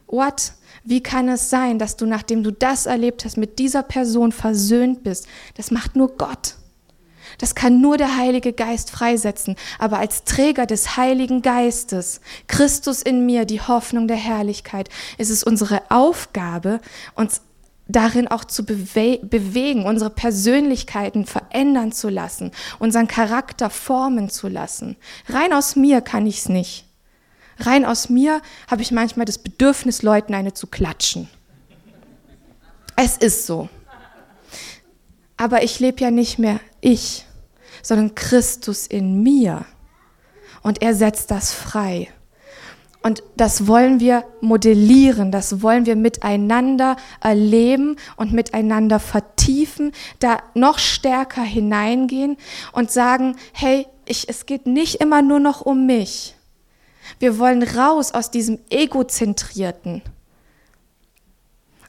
what? 0.06 0.52
Wie 0.84 1.02
kann 1.02 1.28
es 1.28 1.50
sein, 1.50 1.78
dass 1.78 1.96
du, 1.96 2.06
nachdem 2.06 2.42
du 2.42 2.50
das 2.50 2.86
erlebt 2.86 3.24
hast, 3.24 3.36
mit 3.36 3.58
dieser 3.58 3.82
Person 3.82 4.32
versöhnt 4.32 5.02
bist? 5.02 5.26
Das 5.56 5.70
macht 5.70 5.96
nur 5.96 6.16
Gott. 6.16 6.54
Das 7.36 7.54
kann 7.54 7.80
nur 7.80 7.98
der 7.98 8.16
Heilige 8.16 8.52
Geist 8.52 8.90
freisetzen. 8.90 9.56
Aber 9.78 9.98
als 9.98 10.24
Träger 10.24 10.66
des 10.66 10.96
Heiligen 10.96 11.42
Geistes, 11.42 12.20
Christus 12.46 13.02
in 13.02 13.26
mir, 13.26 13.44
die 13.44 13.60
Hoffnung 13.60 14.08
der 14.08 14.16
Herrlichkeit, 14.16 14.88
ist 15.18 15.30
es 15.30 15.44
unsere 15.44 15.82
Aufgabe, 15.90 16.80
uns 17.14 17.42
darin 17.88 18.28
auch 18.28 18.44
zu 18.44 18.64
bewe 18.64 19.18
bewegen, 19.22 19.84
unsere 19.84 20.10
Persönlichkeiten 20.10 21.24
verändern 21.26 21.90
zu 21.90 22.08
lassen, 22.10 22.52
unseren 22.78 23.08
Charakter 23.08 23.70
formen 23.70 24.28
zu 24.28 24.48
lassen. 24.48 24.96
Rein 25.28 25.52
aus 25.52 25.74
mir 25.74 26.00
kann 26.02 26.26
ich 26.26 26.38
es 26.38 26.48
nicht. 26.48 26.84
Rein 27.58 27.84
aus 27.84 28.08
mir 28.08 28.40
habe 28.70 28.82
ich 28.82 28.92
manchmal 28.92 29.26
das 29.26 29.38
Bedürfnis, 29.38 30.02
Leuten 30.02 30.34
eine 30.34 30.54
zu 30.54 30.66
klatschen. 30.66 31.28
Es 32.94 33.16
ist 33.16 33.46
so. 33.46 33.68
Aber 35.36 35.62
ich 35.62 35.80
lebe 35.80 36.00
ja 36.00 36.10
nicht 36.10 36.38
mehr 36.38 36.60
ich, 36.80 37.24
sondern 37.82 38.14
Christus 38.14 38.86
in 38.86 39.22
mir. 39.22 39.64
Und 40.62 40.82
er 40.82 40.94
setzt 40.94 41.30
das 41.30 41.52
frei. 41.52 42.08
Und 43.02 43.22
das 43.36 43.66
wollen 43.66 44.00
wir 44.00 44.24
modellieren, 44.40 45.30
das 45.30 45.62
wollen 45.62 45.86
wir 45.86 45.94
miteinander 45.94 46.96
erleben 47.20 47.96
und 48.16 48.32
miteinander 48.32 48.98
vertiefen, 48.98 49.92
da 50.18 50.38
noch 50.54 50.78
stärker 50.78 51.42
hineingehen 51.42 52.36
und 52.72 52.90
sagen, 52.90 53.36
hey, 53.52 53.86
ich, 54.04 54.28
es 54.28 54.46
geht 54.46 54.66
nicht 54.66 54.96
immer 54.96 55.22
nur 55.22 55.38
noch 55.38 55.60
um 55.60 55.86
mich. 55.86 56.34
Wir 57.20 57.38
wollen 57.38 57.62
raus 57.62 58.12
aus 58.12 58.30
diesem 58.30 58.58
egozentrierten 58.68 60.02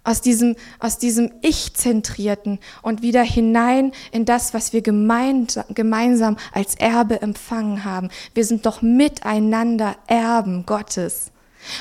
aus 0.10 0.22
diesem, 0.22 0.56
aus 0.80 0.98
diesem 0.98 1.32
Ich-zentrierten 1.42 2.60
und 2.82 3.04
wieder 3.04 3.22
hinein 3.22 3.92
in 4.12 4.26
das, 4.26 4.56
was 4.56 4.74
wir 4.74 4.82
gemeinsam, 4.82 5.66
gemeinsam 5.70 6.38
als 6.52 6.76
Erbe 6.76 7.22
empfangen 7.22 7.86
haben. 7.86 8.10
Wir 8.34 8.44
sind 8.44 8.66
doch 8.66 8.82
miteinander 8.82 9.96
Erben 10.08 10.66
Gottes. 10.66 11.32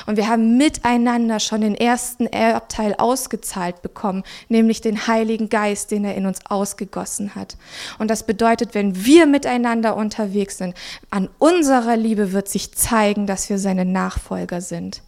Und 0.05 0.17
wir 0.17 0.27
haben 0.27 0.57
miteinander 0.57 1.39
schon 1.39 1.61
den 1.61 1.73
ersten 1.73 2.27
Erbteil 2.27 2.93
ausgezahlt 2.95 3.81
bekommen, 3.81 4.23
nämlich 4.49 4.81
den 4.81 5.07
Heiligen 5.07 5.49
Geist, 5.49 5.89
den 5.89 6.03
er 6.05 6.15
in 6.15 6.25
uns 6.25 6.39
ausgegossen 6.47 7.33
hat. 7.33 7.57
Und 7.97 8.11
das 8.11 8.23
bedeutet, 8.23 8.75
wenn 8.75 9.05
wir 9.05 9.25
miteinander 9.25 9.95
unterwegs 9.95 10.57
sind, 10.57 10.75
an 11.09 11.29
unserer 11.39 11.95
Liebe 11.95 12.33
wird 12.33 12.49
sich 12.49 12.73
zeigen, 12.73 13.25
dass 13.25 13.49
wir 13.49 13.57
seine 13.57 13.85
Nachfolger 13.85 14.61
sind. 14.61 15.01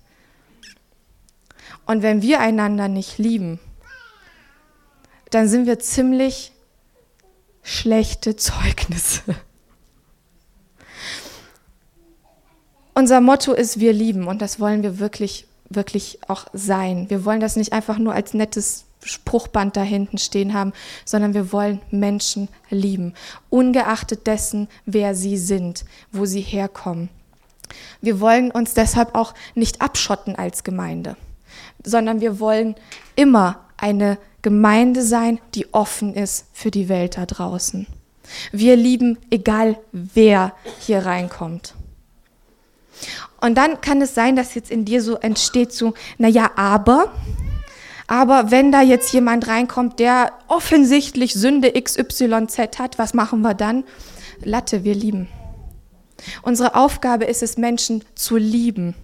Und 1.91 2.04
wenn 2.04 2.21
wir 2.21 2.39
einander 2.39 2.88
nicht 2.88 3.17
lieben, 3.17 3.60
dann 5.30 5.49
sind 5.49 5.65
wir 5.65 5.77
ziemlich 5.80 6.54
schlechte 7.63 8.38
Zeugnisse. 8.38 9.36
Unser 12.93 13.19
Motto 13.19 13.51
ist, 13.51 13.82
wir 13.82 13.91
lieben 13.91 14.27
und 14.27 14.41
das 14.41 14.62
wollen 14.62 14.84
wir 14.84 14.99
wirklich, 14.99 15.47
wirklich 15.67 16.19
auch 16.30 16.45
sein. 16.54 17.10
Wir 17.10 17.25
wollen 17.25 17.41
das 17.41 17.58
nicht 17.58 17.73
einfach 17.73 17.97
nur 17.97 18.13
als 18.13 18.34
nettes 18.34 18.86
Spruchband 19.04 19.75
da 19.75 19.84
hinten 19.84 20.17
stehen 20.17 20.54
haben, 20.54 20.71
sondern 21.04 21.34
wir 21.34 21.51
wollen 21.51 21.82
Menschen 21.91 22.47
lieben, 22.69 23.15
ungeachtet 23.49 24.27
dessen, 24.27 24.69
wer 24.86 25.13
sie 25.13 25.36
sind, 25.36 25.84
wo 26.13 26.23
sie 26.23 26.39
herkommen. 26.39 27.10
Wir 27.99 28.21
wollen 28.21 28.49
uns 28.49 28.73
deshalb 28.73 29.13
auch 29.13 29.34
nicht 29.56 29.82
abschotten 29.82 30.38
als 30.38 30.63
Gemeinde 30.63 31.17
sondern 31.84 32.22
wir 32.22 32.40
wollen 32.40 32.76
immer 33.16 33.66
eine 33.78 34.18
Gemeinde 34.42 35.04
sein, 35.04 35.40
die 35.56 35.74
offen 35.74 36.14
ist 36.14 36.48
für 36.54 36.72
die 36.72 36.90
Welt 36.90 37.18
da 37.18 37.26
draußen. 37.26 37.88
Wir 38.52 38.76
lieben, 38.76 39.18
egal 39.30 39.78
wer 39.92 40.54
hier 40.80 41.06
reinkommt. 41.06 41.76
Und 43.40 43.58
dann 43.58 43.82
kann 43.82 44.02
es 44.02 44.14
sein, 44.14 44.36
dass 44.36 44.56
jetzt 44.56 44.72
in 44.72 44.86
dir 44.86 45.02
so 45.02 45.18
entsteht 45.18 45.74
so, 45.74 45.94
naja, 46.18 46.52
aber, 46.56 47.12
aber 48.08 48.52
wenn 48.52 48.72
da 48.72 48.82
jetzt 48.82 49.12
jemand 49.14 49.48
reinkommt, 49.48 50.00
der 50.00 50.34
offensichtlich 50.48 51.34
Sünde 51.34 51.72
XYZ 51.72 52.80
hat, 52.80 53.00
was 53.00 53.14
machen 53.14 53.42
wir 53.42 53.56
dann? 53.56 53.84
Latte, 54.44 54.84
wir 54.84 54.96
lieben. 54.96 55.28
Unsere 56.44 56.76
Aufgabe 56.76 57.26
ist 57.26 57.42
es, 57.42 57.58
Menschen 57.58 58.04
zu 58.14 58.38
lieben 58.38 58.96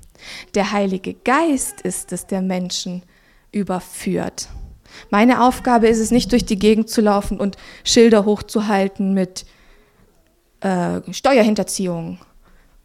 der 0.56 0.72
Heilige 0.72 1.14
Geist 1.14 1.82
ist 1.82 2.12
es, 2.12 2.28
der 2.28 2.42
Menschen 2.42 3.04
überführt. 3.52 4.50
Meine 5.10 5.44
Aufgabe 5.44 5.88
ist 5.88 6.00
es 6.00 6.12
nicht, 6.12 6.32
durch 6.32 6.46
die 6.46 6.60
Gegend 6.60 6.90
zu 6.90 7.02
laufen 7.02 7.40
und 7.40 7.58
Schilder 7.84 8.26
hochzuhalten 8.26 9.14
mit 9.14 9.46
äh, 10.62 11.02
Steuerhinterziehung, 11.12 12.20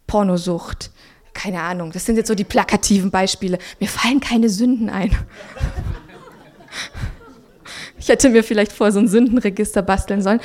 Pornosucht, 0.07 0.91
keine 1.33 1.61
Ahnung. 1.61 1.91
Das 1.91 2.05
sind 2.05 2.15
jetzt 2.15 2.27
so 2.27 2.35
die 2.35 2.43
plakativen 2.43 3.09
Beispiele. 3.09 3.57
Mir 3.79 3.89
fallen 3.89 4.19
keine 4.19 4.49
Sünden 4.49 4.89
ein. 4.89 5.15
Ich 7.99 8.09
hätte 8.09 8.27
mir 8.27 8.43
vielleicht 8.43 8.73
vor 8.73 8.91
so 8.91 8.99
ein 8.99 9.07
Sündenregister 9.07 9.81
basteln 9.81 10.21
sollen. 10.21 10.41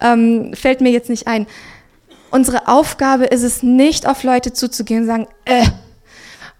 Ähm, 0.00 0.52
fällt 0.54 0.80
mir 0.80 0.90
jetzt 0.90 1.08
nicht 1.08 1.28
ein. 1.28 1.46
Unsere 2.32 2.66
Aufgabe 2.66 3.26
ist 3.26 3.44
es 3.44 3.62
nicht, 3.62 4.08
auf 4.08 4.24
Leute 4.24 4.52
zuzugehen 4.52 5.02
und 5.02 5.06
sagen, 5.06 5.28
äh, 5.44 5.66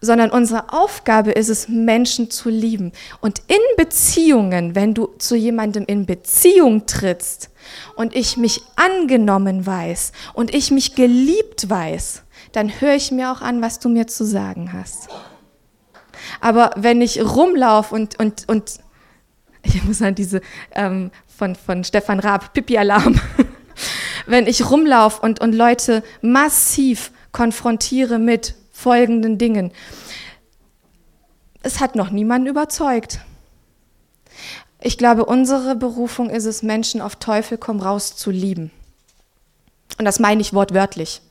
sondern 0.00 0.30
unsere 0.30 0.72
Aufgabe 0.72 1.32
ist 1.32 1.48
es, 1.48 1.68
Menschen 1.68 2.30
zu 2.30 2.48
lieben. 2.48 2.92
Und 3.20 3.40
in 3.48 3.56
Beziehungen, 3.76 4.74
wenn 4.74 4.94
du 4.94 5.08
zu 5.18 5.36
jemandem 5.36 5.84
in 5.86 6.06
Beziehung 6.06 6.86
trittst 6.86 7.50
und 7.94 8.14
ich 8.14 8.36
mich 8.36 8.62
angenommen 8.76 9.66
weiß 9.66 10.12
und 10.34 10.54
ich 10.54 10.70
mich 10.70 10.94
geliebt 10.94 11.68
weiß, 11.68 12.22
dann 12.52 12.80
höre 12.80 12.94
ich 12.94 13.10
mir 13.10 13.32
auch 13.32 13.40
an, 13.40 13.62
was 13.62 13.78
du 13.78 13.88
mir 13.88 14.06
zu 14.06 14.24
sagen 14.24 14.72
hast. 14.72 15.08
Aber 16.40 16.70
wenn 16.76 17.00
ich 17.00 17.22
rumlaufe 17.22 17.94
und, 17.94 18.18
und, 18.18 18.48
und 18.48 18.78
ich 19.62 19.82
muss 19.84 20.02
an 20.02 20.14
diese 20.14 20.40
ähm, 20.72 21.10
von, 21.26 21.54
von 21.54 21.84
Stefan 21.84 22.20
Raab, 22.20 22.52
Pipi-Alarm, 22.52 23.20
wenn 24.26 24.46
ich 24.46 24.70
rumlaufe 24.70 25.20
und, 25.22 25.40
und 25.40 25.54
Leute 25.54 26.02
massiv 26.22 27.12
konfrontiere 27.32 28.18
mit 28.18 28.54
folgenden 28.76 29.38
Dingen. 29.38 29.72
Es 31.62 31.80
hat 31.80 31.96
noch 31.96 32.10
niemanden 32.10 32.46
überzeugt. 32.46 33.20
Ich 34.80 34.98
glaube, 34.98 35.24
unsere 35.24 35.74
Berufung 35.74 36.28
ist 36.28 36.44
es, 36.44 36.62
Menschen 36.62 37.00
auf 37.00 37.16
Teufel 37.16 37.56
komm 37.56 37.80
raus 37.80 38.16
zu 38.16 38.30
lieben. 38.30 38.70
Und 39.98 40.04
das 40.04 40.20
meine 40.20 40.42
ich 40.42 40.52
wortwörtlich. 40.52 41.22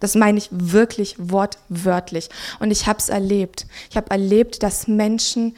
Das 0.00 0.14
meine 0.14 0.38
ich 0.38 0.48
wirklich 0.50 1.16
wortwörtlich. 1.18 2.30
Und 2.58 2.70
ich 2.70 2.86
habe 2.86 2.98
es 2.98 3.10
erlebt. 3.10 3.66
Ich 3.90 3.96
habe 3.98 4.10
erlebt, 4.10 4.62
dass 4.62 4.88
Menschen 4.88 5.56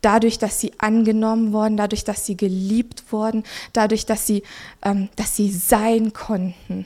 dadurch, 0.00 0.38
dass 0.38 0.60
sie 0.60 0.72
angenommen 0.78 1.52
wurden, 1.52 1.76
dadurch, 1.76 2.02
dass 2.02 2.26
sie 2.26 2.36
geliebt 2.36 3.04
wurden, 3.12 3.44
dadurch, 3.72 4.06
dass 4.06 4.26
sie, 4.26 4.42
ähm, 4.82 5.08
dass 5.14 5.36
sie 5.36 5.52
sein 5.52 6.12
konnten, 6.12 6.84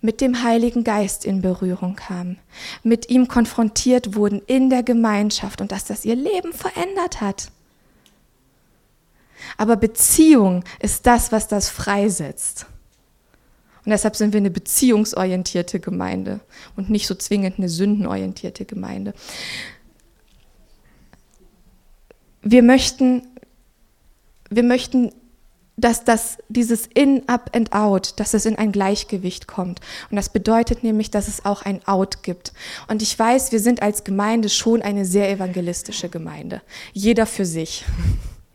mit 0.00 0.20
dem 0.20 0.42
Heiligen 0.42 0.84
Geist 0.84 1.24
in 1.24 1.42
Berührung 1.42 1.96
kamen, 1.96 2.38
mit 2.82 3.10
ihm 3.10 3.26
konfrontiert 3.28 4.14
wurden 4.14 4.40
in 4.46 4.70
der 4.70 4.82
Gemeinschaft 4.82 5.60
und 5.60 5.72
dass 5.72 5.84
das 5.84 6.04
ihr 6.04 6.14
Leben 6.14 6.52
verändert 6.52 7.20
hat. 7.20 7.50
Aber 9.56 9.76
Beziehung 9.76 10.64
ist 10.80 11.06
das, 11.06 11.32
was 11.32 11.48
das 11.48 11.68
freisetzt. 11.68 12.66
Und 13.84 13.90
deshalb 13.90 14.16
sind 14.16 14.32
wir 14.32 14.38
eine 14.38 14.50
beziehungsorientierte 14.50 15.80
Gemeinde 15.80 16.40
und 16.76 16.90
nicht 16.90 17.06
so 17.06 17.14
zwingend 17.14 17.58
eine 17.58 17.68
sündenorientierte 17.68 18.64
Gemeinde. 18.64 19.14
Wir 22.42 22.62
möchten, 22.62 23.22
wir 24.50 24.62
möchten 24.62 25.12
dass 25.78 26.04
das, 26.04 26.38
dieses 26.48 26.86
In, 26.92 27.28
Up 27.28 27.50
and 27.54 27.72
Out, 27.72 28.14
dass 28.18 28.34
es 28.34 28.44
in 28.44 28.56
ein 28.56 28.72
Gleichgewicht 28.72 29.46
kommt. 29.46 29.80
Und 30.10 30.16
das 30.16 30.28
bedeutet 30.28 30.82
nämlich, 30.82 31.10
dass 31.10 31.28
es 31.28 31.44
auch 31.44 31.62
ein 31.62 31.86
Out 31.86 32.22
gibt. 32.22 32.52
Und 32.88 33.00
ich 33.00 33.16
weiß, 33.16 33.52
wir 33.52 33.60
sind 33.60 33.80
als 33.80 34.04
Gemeinde 34.04 34.48
schon 34.48 34.82
eine 34.82 35.04
sehr 35.04 35.30
evangelistische 35.30 36.08
Gemeinde. 36.08 36.62
Jeder 36.92 37.26
für 37.26 37.46
sich. 37.46 37.84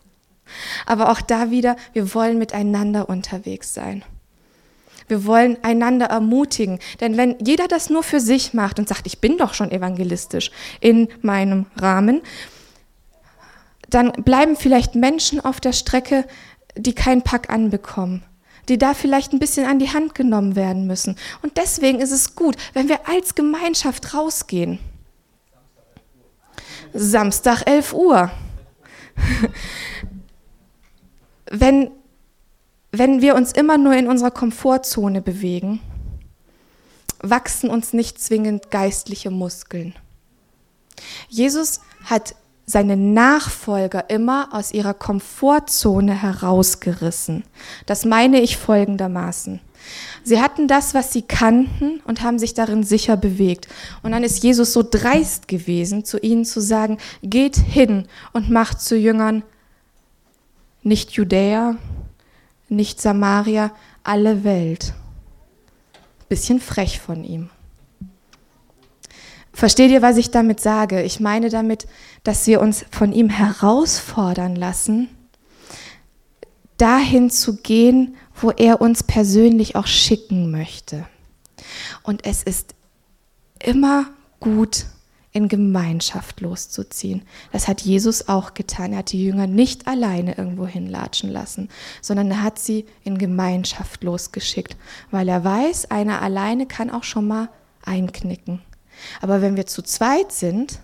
Aber 0.85 1.09
auch 1.09 1.21
da 1.21 1.49
wieder, 1.49 1.77
wir 1.93 2.13
wollen 2.13 2.37
miteinander 2.37 3.09
unterwegs 3.09 3.73
sein. 3.73 4.03
Wir 5.07 5.25
wollen 5.25 5.57
einander 5.63 6.07
ermutigen. 6.07 6.79
Denn 6.99 7.17
wenn 7.17 7.37
jeder 7.43 7.67
das 7.67 7.89
nur 7.89 8.03
für 8.03 8.19
sich 8.19 8.53
macht 8.53 8.79
und 8.79 8.87
sagt, 8.87 9.07
ich 9.07 9.19
bin 9.19 9.37
doch 9.37 9.53
schon 9.53 9.71
evangelistisch 9.71 10.51
in 10.81 11.07
meinem 11.21 11.65
Rahmen, 11.77 12.21
dann 13.89 14.11
bleiben 14.11 14.55
vielleicht 14.55 14.95
Menschen 14.95 15.39
auf 15.39 15.59
der 15.59 15.73
Strecke, 15.73 16.25
die 16.75 16.93
keinen 16.93 17.21
Pack 17.21 17.49
anbekommen, 17.49 18.23
die 18.69 18.77
da 18.77 18.93
vielleicht 18.93 19.33
ein 19.33 19.39
bisschen 19.39 19.65
an 19.65 19.79
die 19.79 19.91
Hand 19.91 20.15
genommen 20.15 20.55
werden 20.55 20.87
müssen. 20.87 21.15
Und 21.41 21.57
deswegen 21.57 21.99
ist 21.99 22.11
es 22.11 22.35
gut, 22.35 22.55
wenn 22.73 22.89
wir 22.89 23.07
als 23.07 23.35
Gemeinschaft 23.35 24.13
rausgehen. 24.13 24.79
Samstag 26.93 27.63
11 27.67 27.93
Uhr. 27.93 28.31
wenn, 31.49 31.91
wenn 32.91 33.21
wir 33.21 33.35
uns 33.35 33.51
immer 33.51 33.77
nur 33.77 33.93
in 33.93 34.07
unserer 34.07 34.31
Komfortzone 34.31 35.21
bewegen, 35.21 35.81
wachsen 37.19 37.69
uns 37.69 37.93
nicht 37.93 38.21
zwingend 38.21 38.69
geistliche 38.69 39.31
Muskeln. 39.31 39.95
Jesus 41.29 41.79
hat 42.03 42.35
seine 42.65 42.95
Nachfolger 42.95 44.09
immer 44.09 44.49
aus 44.51 44.73
ihrer 44.73 44.93
Komfortzone 44.93 46.21
herausgerissen. 46.21 47.43
Das 47.85 48.05
meine 48.05 48.39
ich 48.39 48.57
folgendermaßen. 48.57 49.59
Sie 50.23 50.41
hatten 50.41 50.69
das, 50.69 50.93
was 50.93 51.11
sie 51.11 51.23
kannten 51.23 51.99
und 52.05 52.21
haben 52.21 52.39
sich 52.39 52.53
darin 52.53 52.83
sicher 52.83 53.17
bewegt. 53.17 53.67
Und 54.01 54.11
dann 54.11 54.23
ist 54.23 54.43
Jesus 54.43 54.71
so 54.71 54.83
dreist 54.89 55.49
gewesen, 55.49 56.05
zu 56.05 56.17
ihnen 56.19 56.45
zu 56.45 56.61
sagen, 56.61 56.97
geht 57.21 57.57
hin 57.57 58.07
und 58.31 58.49
macht 58.49 58.79
zu 58.79 58.95
Jüngern 58.95 59.43
nicht 60.83 61.11
Judäa, 61.11 61.75
nicht 62.69 63.01
Samaria, 63.01 63.71
alle 64.03 64.43
Welt. 64.43 64.93
Bisschen 66.29 66.59
frech 66.59 66.99
von 66.99 67.23
ihm. 67.23 67.49
Versteht 69.53 69.91
ihr, 69.91 70.01
was 70.01 70.17
ich 70.17 70.31
damit 70.31 70.59
sage? 70.59 71.03
Ich 71.03 71.19
meine 71.19 71.49
damit, 71.49 71.87
dass 72.23 72.47
wir 72.47 72.59
uns 72.59 72.85
von 72.91 73.13
ihm 73.13 73.29
herausfordern 73.29 74.55
lassen, 74.55 75.09
dahin 76.77 77.29
zu 77.29 77.57
gehen, 77.57 78.15
wo 78.35 78.49
er 78.49 78.81
uns 78.81 79.03
persönlich 79.03 79.75
auch 79.75 79.87
schicken 79.87 80.49
möchte. 80.49 81.05
Und 82.01 82.25
es 82.25 82.41
ist 82.41 82.73
immer 83.59 84.07
gut, 84.39 84.85
in 85.33 85.47
Gemeinschaft 85.47 86.41
loszuziehen. 86.41 87.23
Das 87.51 87.67
hat 87.67 87.81
Jesus 87.81 88.29
auch 88.29 88.53
getan. 88.53 88.93
Er 88.93 88.99
hat 88.99 89.11
die 89.11 89.23
Jünger 89.23 89.47
nicht 89.47 89.87
alleine 89.87 90.37
irgendwo 90.37 90.67
hinlatschen 90.67 91.31
lassen, 91.31 91.69
sondern 92.01 92.29
er 92.29 92.43
hat 92.43 92.59
sie 92.59 92.85
in 93.03 93.17
Gemeinschaft 93.17 94.03
losgeschickt, 94.03 94.77
weil 95.09 95.27
er 95.27 95.43
weiß, 95.43 95.89
einer 95.89 96.21
alleine 96.21 96.67
kann 96.67 96.91
auch 96.91 97.03
schon 97.03 97.27
mal 97.27 97.49
einknicken. 97.83 98.61
Aber 99.21 99.41
wenn 99.41 99.55
wir 99.55 99.65
zu 99.65 99.81
zweit 99.81 100.31
sind, 100.31 100.79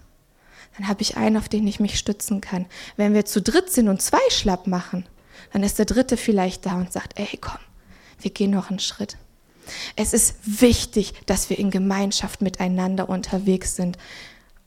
dann 0.77 0.87
habe 0.87 1.01
ich 1.01 1.17
einen, 1.17 1.37
auf 1.37 1.49
den 1.49 1.67
ich 1.67 1.79
mich 1.79 1.99
stützen 1.99 2.41
kann. 2.41 2.65
Wenn 2.95 3.13
wir 3.13 3.25
zu 3.25 3.41
dritt 3.41 3.71
sind 3.71 3.89
und 3.89 4.01
zwei 4.01 4.19
schlapp 4.29 4.67
machen, 4.67 5.05
dann 5.51 5.63
ist 5.63 5.79
der 5.79 5.85
dritte 5.85 6.17
vielleicht 6.17 6.65
da 6.65 6.75
und 6.75 6.91
sagt, 6.91 7.19
ey, 7.19 7.37
komm, 7.39 7.59
wir 8.21 8.31
gehen 8.31 8.51
noch 8.51 8.69
einen 8.69 8.79
Schritt. 8.79 9.17
Es 9.95 10.13
ist 10.13 10.35
wichtig, 10.43 11.13
dass 11.25 11.49
wir 11.49 11.59
in 11.59 11.71
Gemeinschaft 11.71 12.41
miteinander 12.41 13.09
unterwegs 13.09 13.75
sind. 13.75 13.97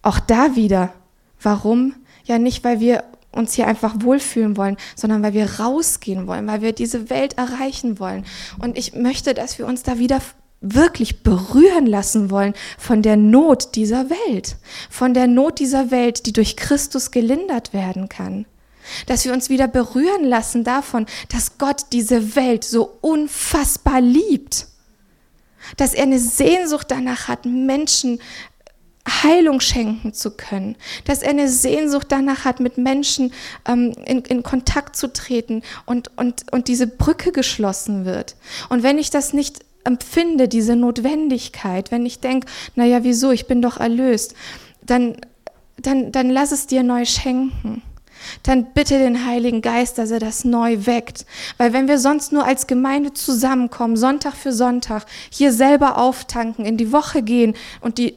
Auch 0.03 0.21
da 0.21 0.55
wieder, 0.55 0.93
warum? 1.41 1.95
Ja, 2.25 2.39
nicht, 2.39 2.63
weil 2.65 2.81
wir 2.81 3.05
uns 3.33 3.55
hier 3.55 3.67
einfach 3.67 3.95
wohlfühlen 3.99 4.57
wollen, 4.57 4.77
sondern 4.95 5.23
weil 5.23 5.33
wir 5.33 5.59
rausgehen 5.59 6.27
wollen, 6.27 6.47
weil 6.47 6.61
wir 6.61 6.73
diese 6.73 7.09
Welt 7.09 7.39
erreichen 7.39 7.99
wollen. 7.99 8.27
Und 8.59 8.77
ich 8.77 8.95
möchte, 8.95 9.35
dass 9.35 9.59
wir 9.59 9.67
uns 9.67 9.83
da 9.83 9.99
wieder 9.99 10.21
wirklich 10.63 11.23
berühren 11.23 11.87
lassen 11.87 12.31
wollen 12.31 12.55
von 12.79 13.03
der 13.03 13.17
Not 13.17 13.75
dieser 13.75 14.09
Welt, 14.09 14.57
von 14.89 15.13
der 15.13 15.27
Not 15.27 15.59
dieser 15.59 15.91
Welt, 15.91 16.25
die 16.27 16.33
durch 16.33 16.57
Christus 16.57 17.11
gelindert 17.11 17.73
werden 17.73 18.09
kann. 18.09 18.47
Dass 19.07 19.25
wir 19.25 19.33
uns 19.33 19.49
wieder 19.49 19.69
berühren 19.69 20.25
lassen 20.25 20.65
davon, 20.65 21.07
dass 21.29 21.59
Gott 21.59 21.87
diese 21.93 22.35
Welt 22.35 22.65
so 22.65 22.99
unfassbar 23.01 24.01
liebt. 24.01 24.67
Dass 25.77 25.95
er 25.95 26.05
eine 26.05 26.19
Sehnsucht 26.19 26.91
danach 26.91 27.29
hat, 27.29 27.45
Menschen 27.45 28.19
Heilung 29.09 29.61
schenken 29.61 30.15
zu 30.15 30.31
können, 30.31 30.77
dass 31.05 31.23
er 31.23 31.31
eine 31.31 31.49
Sehnsucht 31.49 32.07
danach 32.11 32.45
hat, 32.45 32.61
mit 32.61 32.79
Menschen 32.79 33.33
ähm, 33.67 33.93
in, 34.05 34.23
in 34.23 34.43
Kontakt 34.45 34.97
zu 34.97 35.13
treten 35.13 35.63
und, 35.87 36.17
und, 36.17 36.53
und 36.53 36.69
diese 36.69 36.87
Brücke 36.87 37.33
geschlossen 37.33 38.05
wird. 38.05 38.37
Und 38.69 38.85
wenn 38.85 38.99
ich 38.99 39.11
das 39.11 39.33
nicht 39.33 39.65
empfinde, 39.85 40.49
diese 40.49 40.77
Notwendigkeit, 40.77 41.91
wenn 41.91 42.07
ich 42.07 42.21
denke, 42.21 42.47
naja, 42.75 43.03
wieso, 43.03 43.31
ich 43.31 43.47
bin 43.47 43.63
doch 43.63 43.79
erlöst, 43.79 44.35
dann, 44.83 45.17
dann, 45.77 46.13
dann 46.13 46.31
lass 46.31 46.53
es 46.53 46.67
dir 46.67 46.83
neu 46.83 47.05
schenken. 47.05 47.83
Dann 48.45 48.73
bitte 48.73 48.99
den 48.99 49.27
Heiligen 49.27 49.63
Geist, 49.63 49.99
dass 49.99 50.13
er 50.13 50.21
das 50.21 50.45
neu 50.45 50.87
weckt. 50.87 51.27
Weil 51.57 51.73
wenn 51.73 51.89
wir 51.89 51.99
sonst 51.99 52.33
nur 52.33 52.45
als 52.45 52.69
Gemeinde 52.69 53.13
zusammenkommen, 53.13 53.97
Sonntag 53.97 54.35
für 54.35 54.53
Sonntag, 54.53 55.07
hier 55.31 55.53
selber 55.53 55.99
auftanken, 55.99 56.65
in 56.65 56.77
die 56.77 56.93
Woche 56.93 57.23
gehen 57.23 57.55
und 57.81 57.99
die 57.99 58.15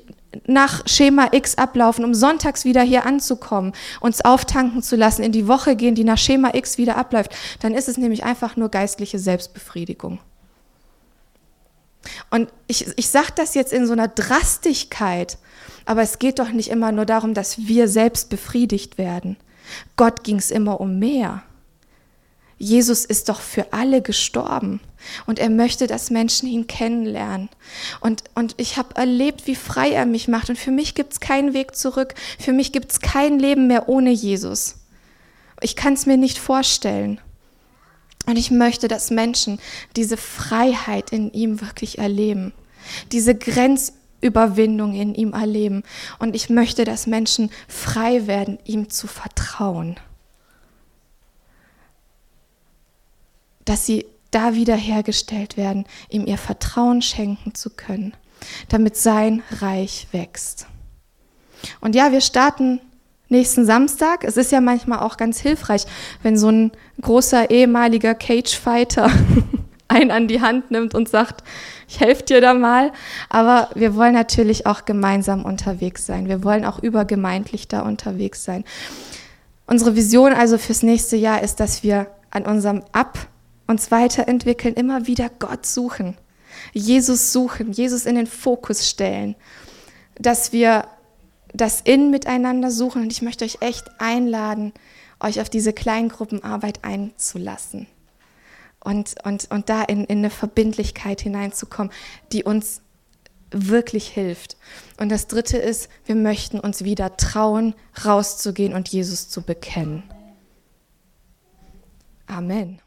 nach 0.48 0.86
Schema 0.86 1.30
X 1.32 1.58
ablaufen, 1.58 2.04
um 2.04 2.14
sonntags 2.14 2.66
wieder 2.66 2.82
hier 2.82 3.06
anzukommen, 3.06 3.74
uns 4.02 4.24
auftanken 4.24 4.84
zu 4.84 4.96
lassen, 4.96 5.24
in 5.24 5.32
die 5.32 5.48
Woche 5.48 5.76
gehen, 5.76 5.96
die 5.96 6.04
nach 6.04 6.18
Schema 6.18 6.54
X 6.54 6.78
wieder 6.78 6.98
abläuft, 6.98 7.34
dann 7.62 7.74
ist 7.74 7.88
es 7.88 7.98
nämlich 7.98 8.24
einfach 8.24 8.58
nur 8.58 8.70
geistliche 8.70 9.18
Selbstbefriedigung. 9.18 10.20
Und 12.30 12.50
ich, 12.68 12.88
ich 12.98 13.10
sage 13.10 13.34
das 13.36 13.54
jetzt 13.56 13.74
in 13.74 13.88
so 13.88 13.94
einer 13.94 14.08
Drastigkeit, 14.08 15.38
aber 15.86 16.02
es 16.02 16.20
geht 16.20 16.40
doch 16.40 16.50
nicht 16.50 16.70
immer 16.70 16.92
nur 16.92 17.06
darum, 17.06 17.34
dass 17.34 17.68
wir 17.68 17.88
selbst 17.88 18.30
befriedigt 18.30 18.98
werden. 18.98 19.38
Gott 19.96 20.24
ging 20.24 20.38
es 20.38 20.52
immer 20.52 20.80
um 20.80 21.00
mehr. 21.00 21.44
Jesus 22.58 23.04
ist 23.04 23.30
doch 23.30 23.42
für 23.42 23.74
alle 23.74 24.02
gestorben 24.02 24.80
und 25.26 25.40
er 25.40 25.50
möchte, 25.50 25.88
dass 25.88 26.10
Menschen 26.10 26.48
ihn 26.48 26.68
kennenlernen. 26.68 27.50
Und, 28.00 28.24
und 28.34 28.56
ich 28.58 28.78
habe 28.78 28.96
erlebt, 28.96 29.46
wie 29.46 29.56
frei 29.56 29.92
er 29.92 30.06
mich 30.06 30.28
macht. 30.28 30.50
Und 30.50 30.58
für 30.58 30.72
mich 30.72 30.96
gibt 30.96 31.14
es 31.14 31.20
keinen 31.20 31.54
Weg 31.54 31.76
zurück. 31.76 32.16
Für 32.40 32.54
mich 32.54 32.72
gibt 32.72 32.92
es 32.92 33.02
kein 33.02 33.40
Leben 33.40 33.68
mehr 33.68 33.90
ohne 33.90 34.12
Jesus. 34.12 34.78
Ich 35.62 35.76
kann 35.76 35.94
es 35.94 36.06
mir 36.06 36.18
nicht 36.18 36.38
vorstellen. 36.38 37.20
Und 38.26 38.38
ich 38.38 38.52
möchte, 38.52 38.88
dass 38.88 39.12
Menschen 39.12 39.60
diese 39.96 40.18
Freiheit 40.18 41.12
in 41.12 41.32
ihm 41.32 41.62
wirklich 41.62 42.00
erleben, 42.00 42.54
diese 43.12 43.36
Grenzüberwindung 43.36 44.94
in 44.94 45.16
ihm 45.16 45.34
erleben. 45.34 45.84
Und 46.20 46.36
ich 46.36 46.50
möchte, 46.50 46.86
dass 46.86 47.08
Menschen 47.08 47.52
frei 47.68 48.28
werden, 48.28 48.60
ihm 48.66 48.90
zu 48.90 49.08
vertrauen. 49.08 49.96
Dass 53.64 53.86
sie, 53.86 54.06
da 54.32 54.54
wiederhergestellt 54.54 55.56
werden, 55.56 55.86
ihm 56.10 56.26
ihr 56.26 56.38
Vertrauen 56.38 57.02
schenken 57.02 57.56
zu 57.56 57.70
können, 57.70 58.14
damit 58.68 58.98
sein 58.98 59.44
Reich 59.62 60.08
wächst. 60.12 60.68
Und 61.80 61.96
ja, 61.96 62.12
wir 62.12 62.20
starten 62.20 62.82
nächsten 63.30 63.66
Samstag. 63.66 64.24
Es 64.24 64.38
ist 64.38 64.52
ja 64.52 64.62
manchmal 64.62 65.00
auch 65.00 65.18
ganz 65.18 65.40
hilfreich, 65.40 65.86
wenn 66.24 66.38
so 66.38 66.50
ein 66.50 66.72
großer 67.02 67.50
ehemaliger 67.50 68.16
Cage-Fighter 68.16 69.10
einen 69.88 70.12
an 70.12 70.28
die 70.28 70.42
Hand 70.42 70.72
nimmt 70.72 70.96
und 70.96 71.10
sagt, 71.10 71.44
ich 71.88 72.00
helfe 72.00 72.24
dir 72.24 72.42
da 72.42 72.54
mal. 72.54 72.92
Aber 73.30 73.70
wir 73.76 73.96
wollen 73.96 74.14
natürlich 74.14 74.66
auch 74.66 74.86
gemeinsam 74.86 75.46
unterwegs 75.46 76.06
sein. 76.06 76.28
Wir 76.28 76.44
wollen 76.44 76.66
auch 76.66 76.82
übergemeindlich 76.82 77.68
da 77.68 77.82
unterwegs 77.82 78.44
sein. 78.44 78.64
Unsere 79.68 79.96
Vision 79.96 80.34
also 80.34 80.58
fürs 80.58 80.84
nächste 80.84 81.16
Jahr 81.16 81.42
ist, 81.42 81.60
dass 81.60 81.84
wir 81.84 82.08
an 82.32 82.46
unserem 82.46 82.84
Ab- 82.92 83.28
uns 83.68 83.90
weiterentwickeln, 83.90 84.76
immer 84.76 85.08
wieder 85.08 85.30
Gott 85.40 85.66
suchen, 85.66 86.16
Jesus 86.74 87.32
suchen, 87.32 87.72
Jesus 87.72 88.06
in 88.06 88.16
den 88.16 88.28
Fokus 88.28 88.88
stellen, 88.90 89.36
dass 90.20 90.52
wir 90.54 90.86
das 91.56 91.82
In 91.82 92.12
miteinander 92.12 92.72
suchen. 92.72 93.04
Und 93.04 93.12
ich 93.12 93.22
möchte 93.22 93.46
euch 93.46 93.58
echt 93.62 93.90
einladen, 94.00 94.74
euch 95.20 95.40
auf 95.42 95.50
diese 95.50 95.74
Kleingruppenarbeit 95.74 96.84
einzulassen 96.84 97.88
und, 98.86 99.16
und, 99.24 99.50
und 99.52 99.70
da 99.70 99.84
in, 99.84 100.06
in 100.06 100.20
eine 100.20 100.30
Verbindlichkeit 100.30 101.20
hineinzukommen, 101.20 101.92
die 102.32 102.44
uns 102.44 102.82
wirklich 103.52 104.08
hilft. 104.08 104.58
Und 105.00 105.10
das 105.10 105.28
Dritte 105.28 105.58
ist, 105.58 105.90
wir 106.06 106.16
möchten 106.16 106.60
uns 106.60 106.84
wieder 106.84 107.18
trauen, 107.18 107.74
rauszugehen 108.06 108.74
und 108.74 108.90
Jesus 108.90 109.30
zu 109.30 109.42
bekennen. 109.42 110.04
Amen. 112.28 112.80